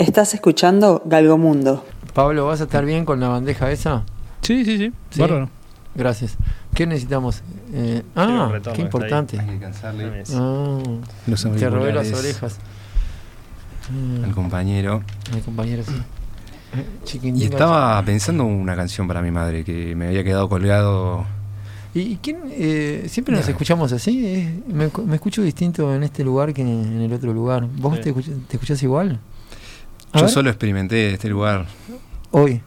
Estás 0.00 0.32
escuchando 0.32 1.02
Galgomundo. 1.04 1.84
Pablo, 2.14 2.46
¿vas 2.46 2.62
a 2.62 2.64
estar 2.64 2.86
bien 2.86 3.04
con 3.04 3.20
la 3.20 3.28
bandeja 3.28 3.70
esa? 3.70 4.04
Sí, 4.40 4.64
sí, 4.64 4.78
sí. 4.78 4.92
Sí. 5.10 5.20
Bárbaro. 5.20 5.50
Gracias. 5.94 6.36
¿Qué 6.74 6.86
necesitamos? 6.86 7.42
Eh, 7.74 8.02
ah, 8.16 8.48
retorno, 8.50 8.76
qué 8.76 8.80
importante. 8.82 9.38
Hay 9.38 9.44
que 9.44 9.52
alcanzarle 9.52 10.22
Ah, 10.34 10.78
Los 11.26 11.42
te 11.42 11.68
robé 11.68 11.92
las 11.92 12.10
orejas. 12.14 12.56
al 14.22 14.30
Mm, 14.30 14.32
compañero. 14.32 15.02
mi 15.34 15.40
compañero, 15.42 15.82
sí. 15.84 15.92
Eh, 16.72 17.18
Y 17.34 17.42
estaba 17.44 18.00
pensando 18.04 18.44
una 18.46 18.76
canción 18.76 19.06
para 19.08 19.20
mi 19.20 19.30
madre 19.32 19.64
que 19.64 19.94
me 19.96 20.06
había 20.06 20.24
quedado 20.24 20.48
colgado. 20.48 21.26
¿Y 21.92 22.14
quién? 22.18 22.38
eh, 22.52 23.06
siempre 23.10 23.34
nos 23.36 23.46
escuchamos 23.48 23.92
así. 23.92 24.24
eh, 24.24 24.62
me, 24.68 24.88
me 25.04 25.16
escucho 25.16 25.42
distinto 25.42 25.92
en 25.92 26.04
este 26.04 26.22
lugar 26.24 26.54
que 26.54 26.62
en 26.62 27.00
el 27.02 27.12
otro 27.12 27.34
lugar. 27.34 27.66
¿Vos 27.76 27.96
Sí. 27.96 28.02
te, 28.04 28.08
escuchás, 28.10 28.34
te 28.48 28.56
escuchás 28.56 28.82
igual? 28.84 29.18
A 30.12 30.18
Yo 30.18 30.24
ver, 30.24 30.30
solo 30.30 30.50
experimenté 30.50 31.12
este 31.14 31.28
lugar. 31.28 31.66
Hoy. 32.30 32.60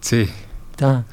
Sí. 0.00 0.28
Está. 0.70 1.04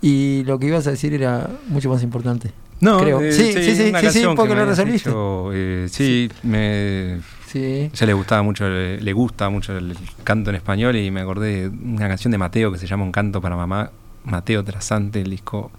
Y 0.00 0.44
lo 0.44 0.58
que 0.58 0.66
ibas 0.66 0.86
a 0.86 0.90
decir 0.90 1.14
era 1.14 1.48
mucho 1.68 1.88
más 1.88 2.02
importante. 2.02 2.52
No, 2.80 2.98
Creo. 3.00 3.20
eh, 3.20 3.32
Sí, 3.32 3.52
sí, 3.52 3.62
sí, 3.62 3.92
sí, 3.92 4.10
sí, 4.10 4.24
porque 4.36 4.50
que 4.52 4.58
lo 4.60 4.66
resolviste. 4.66 5.08
hecho, 5.08 5.50
eh, 5.52 5.86
sí, 5.90 6.30
me, 6.42 7.20
Sí. 7.46 7.90
ya 7.94 8.04
le 8.06 8.12
gustaba 8.12 8.42
mucho, 8.42 8.68
le, 8.68 9.00
le 9.00 9.12
gusta 9.12 9.48
mucho 9.48 9.76
el 9.76 9.96
canto 10.24 10.50
en 10.50 10.56
español 10.56 10.96
y 10.96 11.10
me 11.10 11.20
acordé 11.22 11.70
de 11.70 11.76
una 11.96 12.08
canción 12.08 12.30
de 12.32 12.38
Mateo 12.38 12.70
que 12.72 12.78
se 12.78 12.86
llama 12.86 13.04
Un 13.04 13.12
canto 13.12 13.40
para 13.40 13.56
mamá. 13.56 13.90
Mateo 14.24 14.62
Trasante, 14.64 15.20
el 15.20 15.30
disco, 15.30 15.70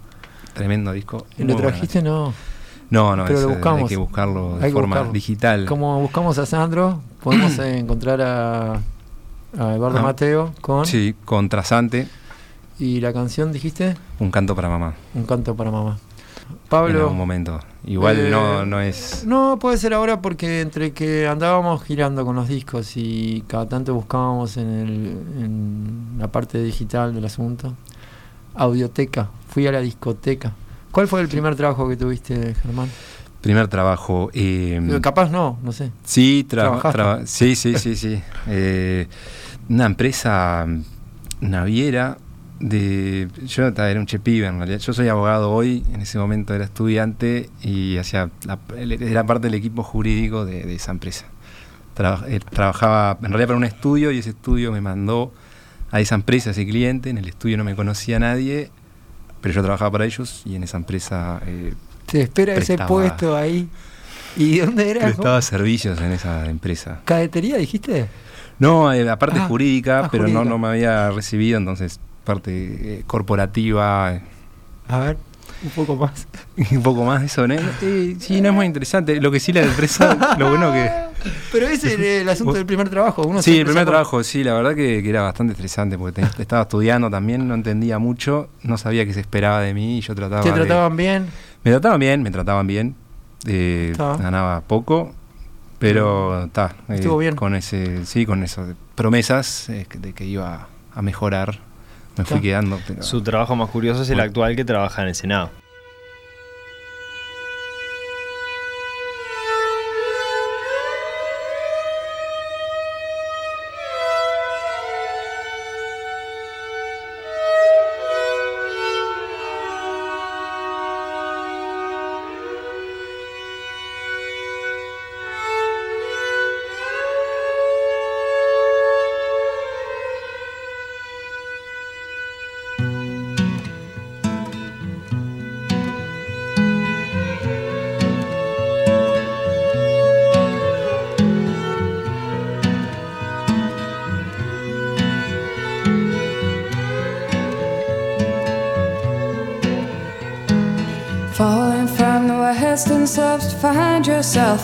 tremendo 0.54 0.92
disco. 0.92 1.26
¿Lo 1.38 1.54
trajiste? 1.56 2.02
No. 2.02 2.32
No, 2.90 3.14
no, 3.16 3.24
Pero 3.26 3.40
lo 3.42 3.48
buscamos. 3.50 3.82
hay 3.82 3.88
que 3.88 3.96
buscarlo 3.96 4.58
de 4.58 4.66
Hay 4.66 4.72
forma 4.72 4.96
buscarlo. 4.96 5.12
digital. 5.12 5.64
Como 5.66 6.00
buscamos 6.00 6.38
a 6.38 6.46
Sandro, 6.46 7.00
podemos 7.22 7.58
encontrar 7.58 8.20
a, 8.22 8.80
a 9.58 9.74
Eduardo 9.74 9.98
Ah. 9.98 10.02
Mateo 10.02 10.52
con. 10.60 10.86
Sí, 10.86 11.14
con 11.24 11.48
Trasante, 11.48 12.08
Y 12.78 13.00
la 13.00 13.12
canción, 13.12 13.52
dijiste, 13.52 13.96
un 14.20 14.30
canto 14.30 14.54
para 14.54 14.68
mamá. 14.68 14.94
Un 15.14 15.24
canto 15.24 15.54
para 15.56 15.70
mamá. 15.70 15.96
En 16.48 16.56
Pablo. 16.68 17.00
algún 17.04 17.16
momento. 17.16 17.58
Igual 17.86 18.18
eh, 18.26 18.30
no, 18.30 18.66
no 18.66 18.80
es. 18.80 19.24
No, 19.26 19.58
puede 19.58 19.78
ser 19.78 19.94
ahora 19.94 20.20
porque 20.20 20.60
entre 20.60 20.92
que 20.92 21.26
andábamos 21.26 21.82
girando 21.82 22.24
con 22.24 22.36
los 22.36 22.48
discos 22.48 22.96
y 22.96 23.42
cada 23.48 23.66
tanto 23.66 23.94
buscábamos 23.94 24.56
en, 24.58 24.68
el, 24.68 25.06
en 25.42 26.18
la 26.18 26.28
parte 26.28 26.62
digital 26.62 27.14
del 27.14 27.24
asunto, 27.24 27.74
audioteca, 28.54 29.28
fui 29.48 29.66
a 29.66 29.72
la 29.72 29.80
discoteca. 29.80 30.52
¿Cuál 30.90 31.08
fue 31.08 31.20
el 31.20 31.28
primer 31.28 31.56
trabajo 31.56 31.88
que 31.88 31.96
tuviste, 31.96 32.54
Germán? 32.54 32.88
Primer 33.40 33.68
trabajo. 33.68 34.30
eh, 34.32 34.80
Eh, 34.82 35.00
Capaz 35.00 35.30
no, 35.30 35.58
no 35.62 35.72
sé. 35.72 35.90
sí, 36.04 36.46
tra- 36.48 36.80
traba- 36.92 37.26
sí, 37.26 37.54
sí, 37.54 37.76
sí, 37.78 37.96
sí. 37.96 38.20
Eh, 38.48 39.06
una 39.68 39.86
empresa 39.86 40.66
naviera 41.40 42.18
de. 42.60 43.28
Yo 43.46 43.66
era 43.66 44.00
un 44.00 44.06
chepibe 44.06 44.46
en 44.46 44.58
realidad. 44.58 44.78
Yo 44.78 44.92
soy 44.92 45.08
abogado 45.08 45.50
hoy, 45.52 45.84
en 45.92 46.00
ese 46.00 46.18
momento 46.18 46.54
era 46.54 46.64
estudiante 46.64 47.50
y 47.62 47.96
hacía 47.98 48.30
la- 48.46 48.58
era 49.00 49.24
parte 49.26 49.46
del 49.48 49.54
equipo 49.54 49.82
jurídico 49.82 50.44
de, 50.44 50.64
de 50.64 50.74
esa 50.74 50.90
empresa. 50.92 51.26
Traba- 51.94 52.24
eh, 52.28 52.40
trabajaba 52.50 53.18
en 53.22 53.28
realidad 53.30 53.48
para 53.48 53.56
un 53.58 53.64
estudio 53.64 54.10
y 54.10 54.18
ese 54.18 54.30
estudio 54.30 54.72
me 54.72 54.80
mandó 54.80 55.32
a 55.90 56.00
esa 56.00 56.14
empresa, 56.14 56.50
a 56.50 56.52
ese 56.52 56.66
cliente. 56.66 57.10
En 57.10 57.18
el 57.18 57.28
estudio 57.28 57.56
no 57.56 57.64
me 57.64 57.74
conocía 57.74 58.18
nadie, 58.18 58.70
pero 59.40 59.54
yo 59.54 59.62
trabajaba 59.62 59.90
para 59.92 60.04
ellos 60.04 60.42
y 60.44 60.54
en 60.56 60.62
esa 60.62 60.76
empresa 60.78 61.40
eh, 61.46 61.74
Te 62.06 62.22
espera 62.22 62.52
ese 62.54 62.76
Prestaba. 62.76 62.88
puesto 62.88 63.36
ahí. 63.36 63.68
¿Y 64.38 64.58
dónde 64.58 64.90
era? 64.90 65.00
prestaba 65.00 65.40
servicios 65.40 65.98
en 66.00 66.12
esa 66.12 66.44
empresa. 66.50 67.00
¿Cadetería 67.06 67.56
dijiste? 67.56 68.06
No, 68.58 68.92
eh, 68.92 69.04
la 69.04 69.18
parte 69.18 69.38
Ah, 69.40 69.46
jurídica, 69.48 70.00
ah, 70.00 70.08
pero 70.10 70.24
jurídica. 70.24 70.44
No, 70.44 70.48
no 70.50 70.58
me 70.58 70.68
había 70.68 71.10
recibido, 71.10 71.58
entonces 71.58 72.00
parte 72.24 72.50
eh, 72.98 73.02
corporativa, 73.06 74.14
eh, 74.14 74.22
A 74.88 74.98
ver, 75.00 75.16
un 75.62 75.70
poco 75.70 75.96
más. 75.96 76.26
un 76.72 76.82
poco 76.82 77.04
más 77.04 77.20
de 77.20 77.26
eso, 77.26 77.46
¿no? 77.46 77.54
Eh, 77.54 78.16
sí, 78.18 78.40
no 78.40 78.48
es 78.48 78.54
muy 78.54 78.66
interesante. 78.66 79.20
Lo 79.20 79.30
que 79.30 79.40
sí 79.40 79.52
la 79.52 79.62
empresa, 79.62 80.36
lo 80.38 80.48
bueno 80.48 80.72
que... 80.72 80.90
Pero 81.52 81.66
ese 81.66 81.94
es 81.94 82.22
el 82.22 82.28
asunto 82.28 82.52
del 82.54 82.66
primer 82.66 82.88
trabajo. 82.88 83.24
Uno 83.26 83.42
Sí, 83.42 83.58
el 83.58 83.64
primer 83.64 83.84
trabajo, 83.86 84.22
sí, 84.22 84.44
la 84.44 84.54
verdad 84.54 84.74
que, 84.74 85.02
que 85.02 85.08
era 85.10 85.22
bastante 85.22 85.52
estresante 85.54 85.96
porque 85.98 86.22
te- 86.22 86.42
estaba 86.42 86.62
estudiando 86.62 87.10
también, 87.10 87.48
no 87.48 87.54
entendía 87.54 87.98
mucho, 87.98 88.48
no 88.62 88.78
sabía 88.78 89.04
qué 89.06 89.12
se 89.14 89.20
esperaba 89.20 89.60
de 89.60 89.72
mí 89.74 89.98
y 89.98 90.00
yo 90.02 90.14
trataba 90.14 90.42
¿Te 90.42 90.50
de- 90.52 90.54
trataban 90.56 90.96
bien? 90.96 91.26
Me 91.64 91.70
trataban 91.72 91.98
bien, 91.98 92.22
me 92.22 92.30
trataban 92.30 92.66
bien, 92.66 92.94
eh, 93.46 93.94
ganaba 94.18 94.60
poco, 94.60 95.14
pero 95.78 96.44
está, 96.44 96.74
Estuvo 96.88 97.18
bien. 97.18 97.36
con 97.36 97.54
ese, 97.54 98.04
sí, 98.06 98.24
con 98.26 98.42
eso, 98.42 98.66
de 98.66 98.74
promesas 98.94 99.68
eh, 99.68 99.86
de 99.98 100.12
que 100.12 100.24
iba 100.24 100.68
a 100.94 101.02
mejorar, 101.02 101.58
me 102.16 102.24
fui 102.24 102.40
quedando. 102.40 102.78
Pero, 102.86 103.02
Su 103.02 103.22
trabajo 103.22 103.56
más 103.56 103.68
curioso 103.70 104.02
es 104.02 104.08
el 104.10 104.16
Bueno. 104.16 104.28
actual 104.28 104.56
que 104.56 104.64
trabaja 104.64 105.02
en 105.02 105.08
el 105.08 105.14
Senado. 105.14 105.50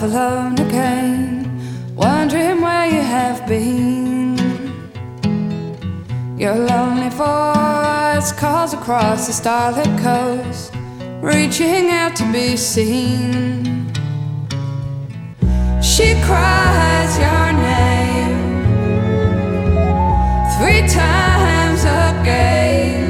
Alone 0.03 0.59
again. 0.59 1.49
Wondering 1.95 2.59
where 2.61 2.87
you 2.87 3.01
have 3.01 3.47
been. 3.47 4.35
Your 6.37 6.55
lonely 6.55 7.09
voice 7.09 8.33
calls 8.33 8.73
across 8.73 9.27
the 9.27 9.33
starlit 9.33 9.87
coast, 9.99 10.73
reaching 11.21 11.89
out 11.89 12.17
to 12.17 12.31
be 12.33 12.57
seen. 12.57 13.87
She 15.81 16.15
cries 16.27 17.17
your 17.25 17.53
name 17.53 18.35
three 20.57 20.85
times 20.89 21.81
again. 21.83 22.23
She 22.91 23.02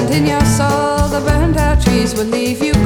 land 0.00 0.14
in 0.14 0.26
your 0.26 0.44
soul. 0.44 1.08
The 1.08 1.20
burned 1.20 1.56
out 1.56 1.82
trees 1.82 2.14
will 2.14 2.26
leave 2.26 2.62
you 2.62 2.77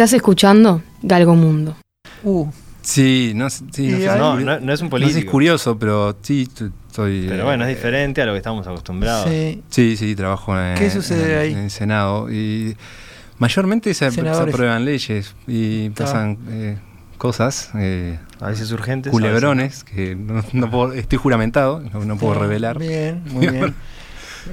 Estás 0.00 0.14
escuchando 0.14 0.82
Galgo 1.02 1.34
Mundo. 1.34 1.76
Uh, 2.24 2.46
Sí, 2.80 3.32
no, 3.34 3.50
sí, 3.50 3.88
no 3.88 3.98
sé 3.98 4.06
No, 4.16 4.40
no, 4.40 4.58
no 4.58 4.72
es 4.72 4.80
un 4.80 4.88
no 4.88 4.96
sé 4.98 5.04
es 5.04 5.10
político. 5.12 5.30
curioso, 5.32 5.78
pero 5.78 6.16
sí, 6.22 6.48
estoy... 6.88 7.26
Pero 7.28 7.44
bueno, 7.44 7.64
es 7.64 7.70
eh, 7.72 7.74
diferente 7.74 8.22
a 8.22 8.24
lo 8.24 8.32
que 8.32 8.38
estamos 8.38 8.66
acostumbrados. 8.66 9.28
sí. 9.28 9.62
Sí, 9.68 9.98
sí, 9.98 10.16
trabajo 10.16 10.58
en, 10.58 10.74
¿Qué 10.78 10.88
sucede 10.88 11.34
en- 11.34 11.38
ahí? 11.38 11.52
en 11.52 11.58
el 11.58 11.70
Senado 11.70 12.32
y 12.32 12.74
mayormente 13.38 13.92
se, 13.92 14.10
se 14.10 14.20
aprueban 14.22 14.86
leyes 14.86 15.34
y 15.46 15.88
Está. 15.88 16.04
pasan 16.04 16.38
eh, 16.48 16.78
cosas, 17.18 17.68
eh, 17.74 18.18
A 18.40 18.48
veces 18.48 18.72
urgentes. 18.72 19.12
culebrones, 19.12 19.84
que 19.84 20.16
no, 20.16 20.42
no 20.54 20.70
puedo- 20.70 20.94
estoy 20.94 21.18
juramentado, 21.18 21.82
no, 21.92 22.06
no 22.06 22.16
puedo 22.16 22.40
revelar, 22.40 22.78
Bien, 22.78 23.22
muy 23.32 23.48
bien. 23.48 23.74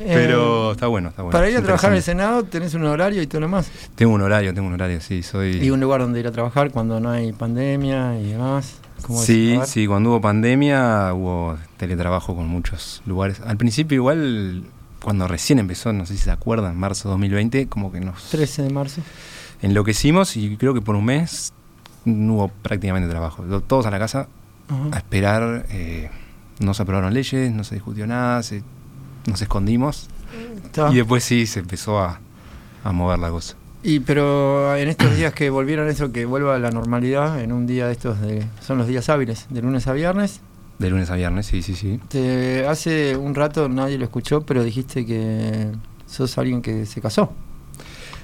pero 0.06 0.70
Eh, 0.70 0.74
está 0.74 0.88
bueno, 0.88 1.10
está 1.10 1.22
bueno. 1.24 1.32
para 1.38 1.50
ir 1.50 1.58
a 1.58 1.62
trabajar 1.62 1.92
al. 1.94 2.02
Senado 2.02 2.44
tenés 2.44 2.74
un 2.74 2.84
horario 2.86 3.22
y 3.22 3.28
todo 3.28 3.42
lo 3.42 3.48
más. 3.50 3.70
Tengo 3.96 4.14
un 4.14 4.22
horario, 4.22 4.54
tengo 4.54 4.68
un 4.68 4.74
horario, 4.74 5.00
sí, 5.02 5.24
soy... 5.24 5.58
Y 5.64 5.70
un 5.70 5.80
lugar 5.80 6.02
donde 6.02 6.20
ir 6.20 6.28
a 6.28 6.32
trabajar 6.32 6.72
cuando 6.72 7.00
no 7.00 7.10
hay 7.10 7.32
pandemia 7.34 8.20
y 8.20 8.32
demás. 8.32 8.76
¿Cómo 9.02 9.22
Sí, 9.22 9.60
sí, 9.66 9.86
cuando 9.88 10.10
hubo 10.10 10.22
pandemia 10.22 11.14
hubo 11.14 11.58
teletrabajo 11.78 12.36
con 12.36 12.48
muchos 12.48 13.02
lugares. 13.06 13.40
Al 13.46 13.56
principio 13.58 13.96
igual, 13.96 14.64
cuando 15.04 15.28
recién 15.28 15.60
empezó, 15.60 15.94
no 15.94 16.06
sé 16.06 16.14
si 16.18 16.24
se 16.24 16.32
acuerdan, 16.32 16.76
marzo 16.78 17.08
2020, 17.10 17.68
como 17.68 17.92
que 17.92 18.00
nos 18.00 18.24
13 18.30 18.64
de 18.64 18.70
marzo. 18.72 19.02
enloquecimos 19.62 20.36
y 20.38 20.58
creo 20.58 20.74
que 20.74 20.82
por 20.82 20.96
un 20.96 21.06
mes 21.06 21.54
no 22.06 22.34
hubo 22.34 22.48
prácticamente 22.50 23.10
trabajo. 23.10 23.44
Todos 23.68 23.86
a 23.86 23.92
la 23.92 24.00
casa 24.00 24.28
a 24.92 24.98
esperar, 24.98 25.66
eh, 25.70 26.10
no 26.60 26.74
se 26.74 26.84
aprobaron 26.84 27.14
leyes, 27.14 27.52
no 27.52 27.64
se 27.64 27.76
discutió 27.76 28.08
nada, 28.08 28.42
se- 28.44 28.64
nos 29.28 29.42
escondimos 29.42 30.08
Está. 30.66 30.92
y 30.92 30.96
después 30.96 31.24
sí 31.24 31.46
se 31.46 31.60
empezó 31.60 32.00
a, 32.00 32.20
a 32.84 32.92
mover 32.92 33.20
la 33.20 33.30
cosa. 33.30 33.56
Y 33.84 34.00
pero 34.00 34.76
en 34.76 34.90
estos 34.90 35.16
días 35.16 35.34
que 35.34 35.50
volvieron 35.50 35.88
eso, 35.88 36.12
que 36.12 36.26
vuelva 36.26 36.56
a 36.56 36.60
la 36.60 36.72
normalidad, 36.72 37.40
en 37.42 37.52
un 37.52 37.68
día 37.68 37.86
de 37.88 37.94
estos, 37.94 38.20
de, 38.20 38.44
son 38.62 38.78
los 38.80 38.88
días 38.88 39.08
hábiles, 39.10 39.46
de 39.50 39.62
lunes 39.62 39.88
a 39.88 39.94
viernes. 39.94 40.42
De 40.80 40.90
lunes 40.90 41.10
a 41.10 41.16
viernes, 41.16 41.46
sí, 41.46 41.62
sí, 41.62 41.76
sí. 41.76 42.00
Te, 42.10 42.68
hace 42.68 43.16
un 43.16 43.36
rato 43.36 43.70
nadie 43.70 43.98
lo 43.98 44.04
escuchó, 44.04 44.42
pero 44.42 44.64
dijiste 44.64 45.06
que 45.06 45.68
sos 46.06 46.38
alguien 46.38 46.62
que 46.62 46.86
se 46.86 47.02
casó. 47.02 47.34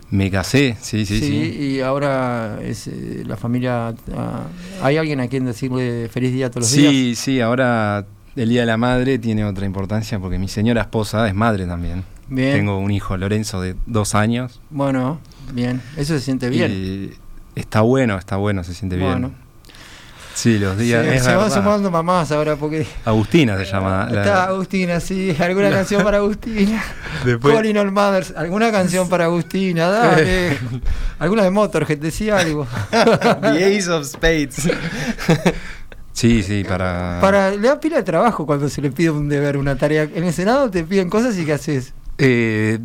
Me 0.09 0.29
casé, 0.29 0.77
sí, 0.79 1.05
sí, 1.05 1.19
sí. 1.19 1.57
Y 1.59 1.79
ahora 1.81 2.59
es 2.61 2.87
eh, 2.87 3.23
la 3.25 3.35
familia. 3.35 3.95
ah, 4.15 4.43
¿Hay 4.83 4.97
alguien 4.97 5.19
a 5.19 5.27
quien 5.27 5.45
decirle 5.45 6.07
feliz 6.09 6.31
día 6.31 6.51
todos 6.51 6.65
los 6.65 6.71
días? 6.71 6.91
Sí, 6.91 7.15
sí, 7.15 7.41
ahora 7.41 8.05
el 8.35 8.49
Día 8.49 8.61
de 8.61 8.67
la 8.67 8.77
Madre 8.77 9.17
tiene 9.19 9.45
otra 9.45 9.65
importancia 9.65 10.19
porque 10.19 10.37
mi 10.39 10.47
señora 10.47 10.81
esposa 10.81 11.27
es 11.27 11.33
madre 11.35 11.65
también. 11.65 12.03
Bien. 12.29 12.53
Tengo 12.55 12.77
un 12.79 12.89
hijo, 12.91 13.15
Lorenzo, 13.17 13.61
de 13.61 13.75
dos 13.85 14.15
años. 14.15 14.59
Bueno, 14.69 15.19
bien. 15.51 15.81
Eso 15.97 16.13
se 16.15 16.21
siente 16.21 16.49
bien. 16.49 16.71
Y 17.55 17.59
está 17.59 17.81
bueno, 17.81 18.17
está 18.17 18.37
bueno, 18.37 18.63
se 18.63 18.73
siente 18.73 18.97
Bueno. 18.97 19.29
bien. 19.29 19.43
Sí, 20.35 20.57
los 20.57 20.75
días. 20.79 21.05
se 21.05 21.19
se 21.19 21.35
van 21.35 21.51
sumando 21.51 21.91
mamás 21.91 22.31
ahora 22.31 22.55
porque. 22.55 22.87
Agustina 23.05 23.55
se 23.55 23.65
llama. 23.65 24.07
la- 24.09 24.21
Está 24.21 24.43
Agustina, 24.45 24.99
sí. 24.99 25.35
¿Alguna 25.39 25.69
canción 25.69 26.03
para 26.03 26.17
Agustina? 26.17 26.83
Después- 27.23 27.53
Calling 27.55 27.77
All 27.77 27.91
Mothers. 27.91 28.33
¿Alguna 28.35 28.71
canción 28.71 29.07
para 29.09 29.25
Agustina? 29.25 29.89
Dale. 29.89 30.57
¿Alguna 31.19 31.43
de 31.43 31.51
Motorhead? 31.51 31.99
Decía 31.99 32.39
algo. 32.39 32.65
The 32.89 33.77
Ace 33.77 33.91
of 33.91 34.07
Spades. 34.07 34.71
Sí, 36.13 36.43
sí, 36.43 36.63
para. 36.63 37.17
Para, 37.21 37.49
le 37.51 37.67
da 37.67 37.79
pila 37.79 37.97
de 37.97 38.03
trabajo 38.03 38.45
cuando 38.45 38.69
se 38.69 38.81
le 38.81 38.91
pide 38.91 39.09
un 39.09 39.27
deber, 39.27 39.57
una 39.57 39.75
tarea. 39.75 40.03
En 40.03 40.23
el 40.23 40.33
Senado 40.33 40.69
te 40.69 40.83
piden 40.83 41.09
cosas 41.09 41.37
y 41.37 41.45
¿qué 41.45 41.53
haces? 41.53 41.93
Eh, 42.19 42.79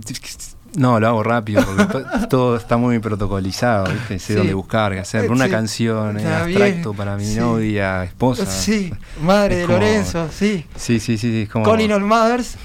no, 0.77 0.99
lo 0.99 1.07
hago 1.09 1.23
rápido 1.23 1.63
porque 1.65 1.85
to- 1.85 2.05
todo 2.31 2.57
está 2.57 2.77
muy 2.79 2.99
protocolizado, 3.01 3.93
¿viste? 3.93 4.19
Sé 4.19 4.27
Sí. 4.33 4.35
dónde 4.35 4.55
buscar, 4.55 4.93
qué 4.93 5.01
hacer. 5.01 5.27
Eh, 5.27 5.29
Una 5.29 5.45
sí. 5.45 5.51
canción, 5.51 6.19
eh, 6.19 6.23
bien. 6.23 6.33
abstracto 6.33 6.95
para 6.95 7.17
mi 7.17 7.25
Sí. 7.27 7.39
novia, 7.39 8.05
esposa. 8.05 8.47
Sí, 8.47 8.93
madre 9.23 9.55
Es 9.55 9.61
de 9.61 9.67
como- 9.67 9.79
Lorenzo, 9.79 10.29
sí. 10.33 10.65
Sí, 10.77 10.99
sí, 10.99 11.19
sí, 11.19 11.31
sí, 11.31 11.43
es 11.43 11.49
como. 11.51 11.65
Calling 11.65 11.93
All 11.93 12.05
Mothers. 12.05 12.57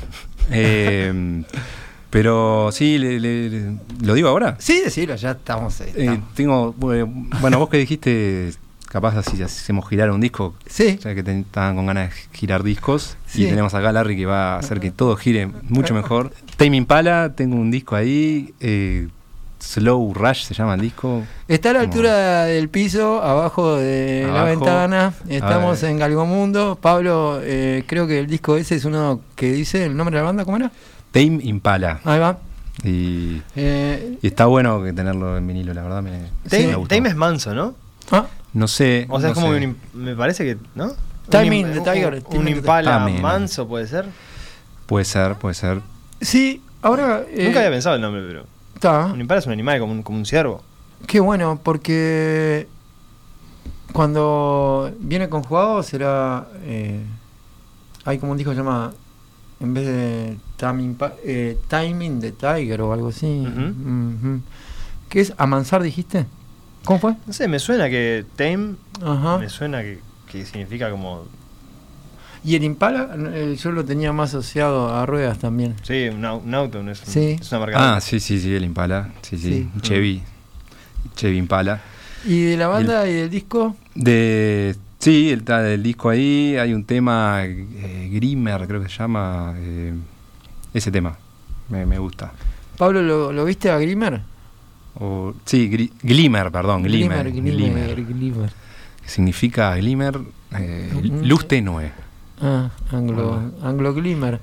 Eh, 0.52 1.44
pero 2.10 2.70
sí, 2.72 2.98
le- 2.98 3.20
le- 3.20 3.50
le- 3.50 3.78
¿lo 4.02 4.14
digo 4.14 4.30
ahora? 4.30 4.56
Sí, 4.60 4.82
decirlo, 4.84 5.16
ya 5.16 5.32
estamos. 5.32 5.82
eh, 5.82 5.92
Eh, 5.96 6.20
tengo, 6.36 6.74
bueno, 6.78 7.60
vos 7.60 7.70
que 7.70 7.78
dijiste, 7.78 8.54
capaz 8.94 9.18
así 9.18 9.42
hacemos 9.44 9.90
girar 9.90 10.10
un 10.12 10.22
disco, 10.22 10.54
Sí, 10.68 10.98
ya 11.04 11.14
que 11.16 11.24
te- 11.24 11.40
estaban 11.40 11.76
con 11.76 11.88
ganas 11.88 12.12
de 12.12 12.16
girar 12.38 12.62
discos, 12.64 13.18
Sí. 13.26 13.44
y 13.44 13.50
tenemos 13.50 13.74
acá 13.74 13.90
a 13.90 13.92
Larry 13.92 14.16
que 14.16 14.26
va 14.28 14.54
a 14.56 14.60
hacer 14.60 14.80
que 14.80 14.92
todo 14.92 15.16
gire 15.18 15.48
mucho 15.68 15.94
mejor. 15.96 16.32
Tame 16.58 16.78
Impala, 16.78 17.34
tengo 17.36 17.56
un 17.56 17.72
disco 17.72 17.96
ahí, 17.96 18.54
eh, 18.62 19.08
Slow 19.60 20.14
Rush 20.14 20.44
se 20.44 20.54
llama 20.54 20.76
el 20.76 20.82
disco. 20.82 21.24
está 21.48 21.72
a 21.72 21.74
la 21.74 21.80
altura 21.80 22.44
del 22.46 22.70
piso, 22.70 23.24
abajo 23.24 23.78
de 23.78 24.30
la 24.32 24.44
ventana. 24.44 25.14
Estamos 25.28 25.82
en 25.84 25.98
Galgomundo. 25.98 26.78
Pablo, 26.80 27.40
eh, 27.42 27.84
creo 27.88 28.06
que 28.06 28.20
el 28.20 28.28
disco 28.28 28.58
ese 28.58 28.76
es 28.76 28.84
uno 28.86 29.22
que 29.36 29.54
dice 29.54 29.86
el 29.86 29.96
nombre 29.96 30.16
de 30.18 30.22
la 30.22 30.26
banda, 30.28 30.44
¿cómo 30.46 30.58
era? 30.58 30.70
Tame 31.12 31.40
Impala. 31.44 32.00
Ahí 32.04 32.20
va. 32.20 32.38
Y, 32.84 33.42
Eh, 33.56 34.18
y 34.22 34.28
está 34.28 34.46
bueno 34.48 34.84
que 34.84 34.92
tenerlo 34.94 35.38
en 35.38 35.48
vinilo, 35.48 35.74
la 35.74 35.82
verdad 35.84 36.02
me, 36.04 36.12
Tame, 36.50 36.76
me. 36.78 36.86
Tame 36.88 37.10
es 37.10 37.16
manso, 37.16 37.54
¿no? 37.54 37.74
ah, 38.12 38.26
No 38.54 38.68
sé. 38.68 39.08
O 39.10 39.20
sea, 39.20 39.30
es 39.30 39.36
como 39.36 39.52
sé. 39.54 39.66
un 39.66 39.78
me 39.94 40.16
parece 40.16 40.44
que, 40.46 40.58
¿no? 40.76 40.92
Timing 41.30 41.66
un, 41.68 41.74
the 41.74 41.80
Tiger, 41.82 42.24
Un, 42.30 42.38
un 42.38 42.46
the- 42.46 42.52
impala 42.52 42.92
También. 43.00 43.22
manso 43.22 43.68
puede 43.68 43.88
ser. 43.88 44.06
Puede 44.86 45.06
ser, 45.06 45.36
puede 45.36 45.56
ser. 45.56 45.82
sí, 46.22 46.62
ahora. 46.82 47.24
eh, 47.30 47.46
Nunca 47.46 47.60
había 47.60 47.72
pensado 47.72 47.96
el 47.96 48.02
nombre, 48.02 48.22
pero. 48.28 48.46
Está. 48.76 49.06
Un 49.08 49.22
impala 49.22 49.40
es 49.40 49.46
un 49.48 49.54
animal 49.54 49.80
como 49.80 49.94
un, 49.94 50.04
como 50.04 50.18
un 50.18 50.26
ciervo. 50.26 50.62
Qué 51.08 51.20
bueno, 51.20 51.60
porque 51.64 52.68
cuando 53.94 54.92
viene 55.00 55.30
conjugado 55.30 55.82
será. 55.84 56.48
Eh, 56.64 57.02
hay 58.06 58.18
como 58.18 58.32
un 58.34 58.38
disco 58.38 58.52
que 58.52 58.56
se 58.58 58.62
llama 58.64 58.92
en 59.60 59.74
vez 59.74 59.86
de 59.86 60.38
Timing, 60.58 60.98
eh, 61.24 61.58
timing 61.70 62.20
de 62.20 62.32
Tiger 62.34 62.82
o 62.82 62.92
algo 62.94 63.10
así. 63.10 63.46
Ujú. 63.48 64.42
¿Qué 65.10 65.22
es? 65.22 65.34
¿Amansar 65.38 65.82
dijiste? 65.84 66.26
¿Cómo 66.84 67.00
fue? 67.00 67.16
No 67.26 67.34
sé, 67.34 67.48
me 67.48 67.60
suena 67.60 67.90
que 67.90 68.26
tame, 68.36 68.76
Ajá. 69.04 69.38
me 69.38 69.50
suena 69.50 69.82
que, 69.82 70.00
que 70.32 70.46
significa 70.46 70.90
como, 70.92 71.26
Y 72.44 72.56
el 72.56 72.64
Impala 72.64 73.10
eh, 73.34 73.56
yo 73.58 73.72
lo 73.72 73.86
tenía 73.86 74.12
más 74.12 74.30
asociado 74.32 74.94
a 74.94 75.06
ruedas 75.06 75.40
también. 75.40 75.76
sí, 75.84 76.10
un, 76.10 76.24
au- 76.26 76.42
un 76.44 76.54
auto, 76.54 76.84
no 76.84 76.92
es, 76.92 77.00
un- 77.08 77.14
Sí. 77.14 77.38
es 77.40 77.50
una 77.52 77.60
marca. 77.62 77.96
Ah, 77.96 78.02
sí, 78.02 78.20
sí, 78.20 78.40
sí, 78.40 78.54
el 78.54 78.66
Impala. 78.66 79.12
Sí, 79.22 79.38
sí, 79.38 79.70
Chevy. 79.82 80.22
Chevy 81.16 81.38
Impala. 81.38 81.82
¿Y 82.26 82.42
de 82.44 82.58
la 82.58 82.68
banda 82.68 83.08
y 83.08 83.14
del 83.14 83.30
disco? 83.30 83.76
De, 83.96 84.76
sí, 85.00 85.30
el, 85.32 85.44
ta- 85.44 85.62
del 85.62 85.84
disco 85.84 86.10
ahí 86.10 86.56
hay 86.58 86.74
un 86.74 86.84
tema, 86.86 87.44
eh, 87.46 88.10
Grimmer 88.12 88.68
creo 88.68 88.82
que 88.82 88.90
se 88.90 88.98
llama. 88.98 89.54
eh, 89.58 89.94
ese 90.74 90.92
tema, 90.92 91.16
me, 91.70 91.86
me 91.86 91.98
gusta. 92.00 92.32
Pablo, 92.78 93.02
¿lo, 93.04 93.32
lo 93.32 93.46
viste 93.46 93.70
a 93.70 93.78
Grimmer? 93.78 94.22
O, 95.00 95.34
sí, 95.46 95.70
Gri- 95.72 95.92
Glimmer, 96.02 96.52
perdón, 96.52 96.84
Glimmer. 96.84 97.32
Glimmer, 97.32 97.54
Glimmer, 97.56 98.06
Glimmer, 98.06 98.50
significa 99.06 99.76
Glimmer, 99.76 100.20
eh, 100.58 100.92
Mm. 100.94 101.24
luz 101.26 101.48
tenue. 101.48 101.92
Ah, 102.42 102.70
Anglo, 102.92 103.52
Anglo 103.62 103.94
Glimmer. 103.94 104.40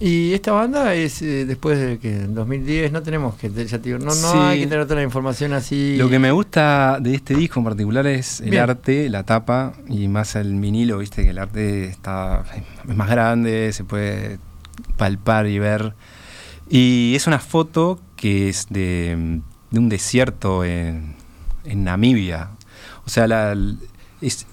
Y 0.00 0.32
esta 0.32 0.50
banda 0.50 0.94
es 0.94 1.22
eh, 1.22 1.44
después 1.44 1.78
de 1.78 1.98
que 1.98 2.22
en 2.22 2.34
2010 2.34 2.90
no 2.90 3.02
tenemos 3.02 3.36
que 3.36 3.48
ya 3.50 3.78
te 3.78 3.90
digo, 3.90 3.98
no, 3.98 4.06
no 4.06 4.12
Sí. 4.12 4.36
hay 4.38 4.60
que 4.62 4.66
tener 4.66 4.84
toda 4.86 4.96
la 4.96 5.04
información 5.04 5.52
así. 5.52 5.94
Lo 5.96 6.08
que 6.08 6.18
me 6.18 6.32
gusta 6.32 6.98
de 7.00 7.14
este 7.14 7.36
disco 7.36 7.60
en 7.60 7.64
particular 7.64 8.04
es 8.08 8.40
el 8.40 8.50
Bien. 8.50 8.62
arte, 8.64 9.08
la 9.08 9.22
tapa 9.22 9.74
y 9.88 10.08
más 10.08 10.34
el 10.34 10.54
vinilo, 10.58 10.98
viste 10.98 11.22
que 11.22 11.30
el 11.30 11.38
arte 11.38 11.84
está 11.84 12.42
es 12.88 12.96
más 12.96 13.08
grande, 13.08 13.72
se 13.72 13.84
puede 13.84 14.38
palpar 14.96 15.46
y 15.46 15.60
ver. 15.60 15.94
Y 16.68 17.12
es 17.14 17.28
una 17.28 17.38
foto 17.38 18.00
que 18.16 18.48
es 18.48 18.66
de, 18.70 19.40
de 19.72 19.78
un 19.78 19.88
desierto 19.88 20.64
en, 20.64 21.16
en 21.64 21.84
Namibia. 21.84 22.50
O 23.04 23.10
sea, 23.10 23.26
la, 23.26 23.56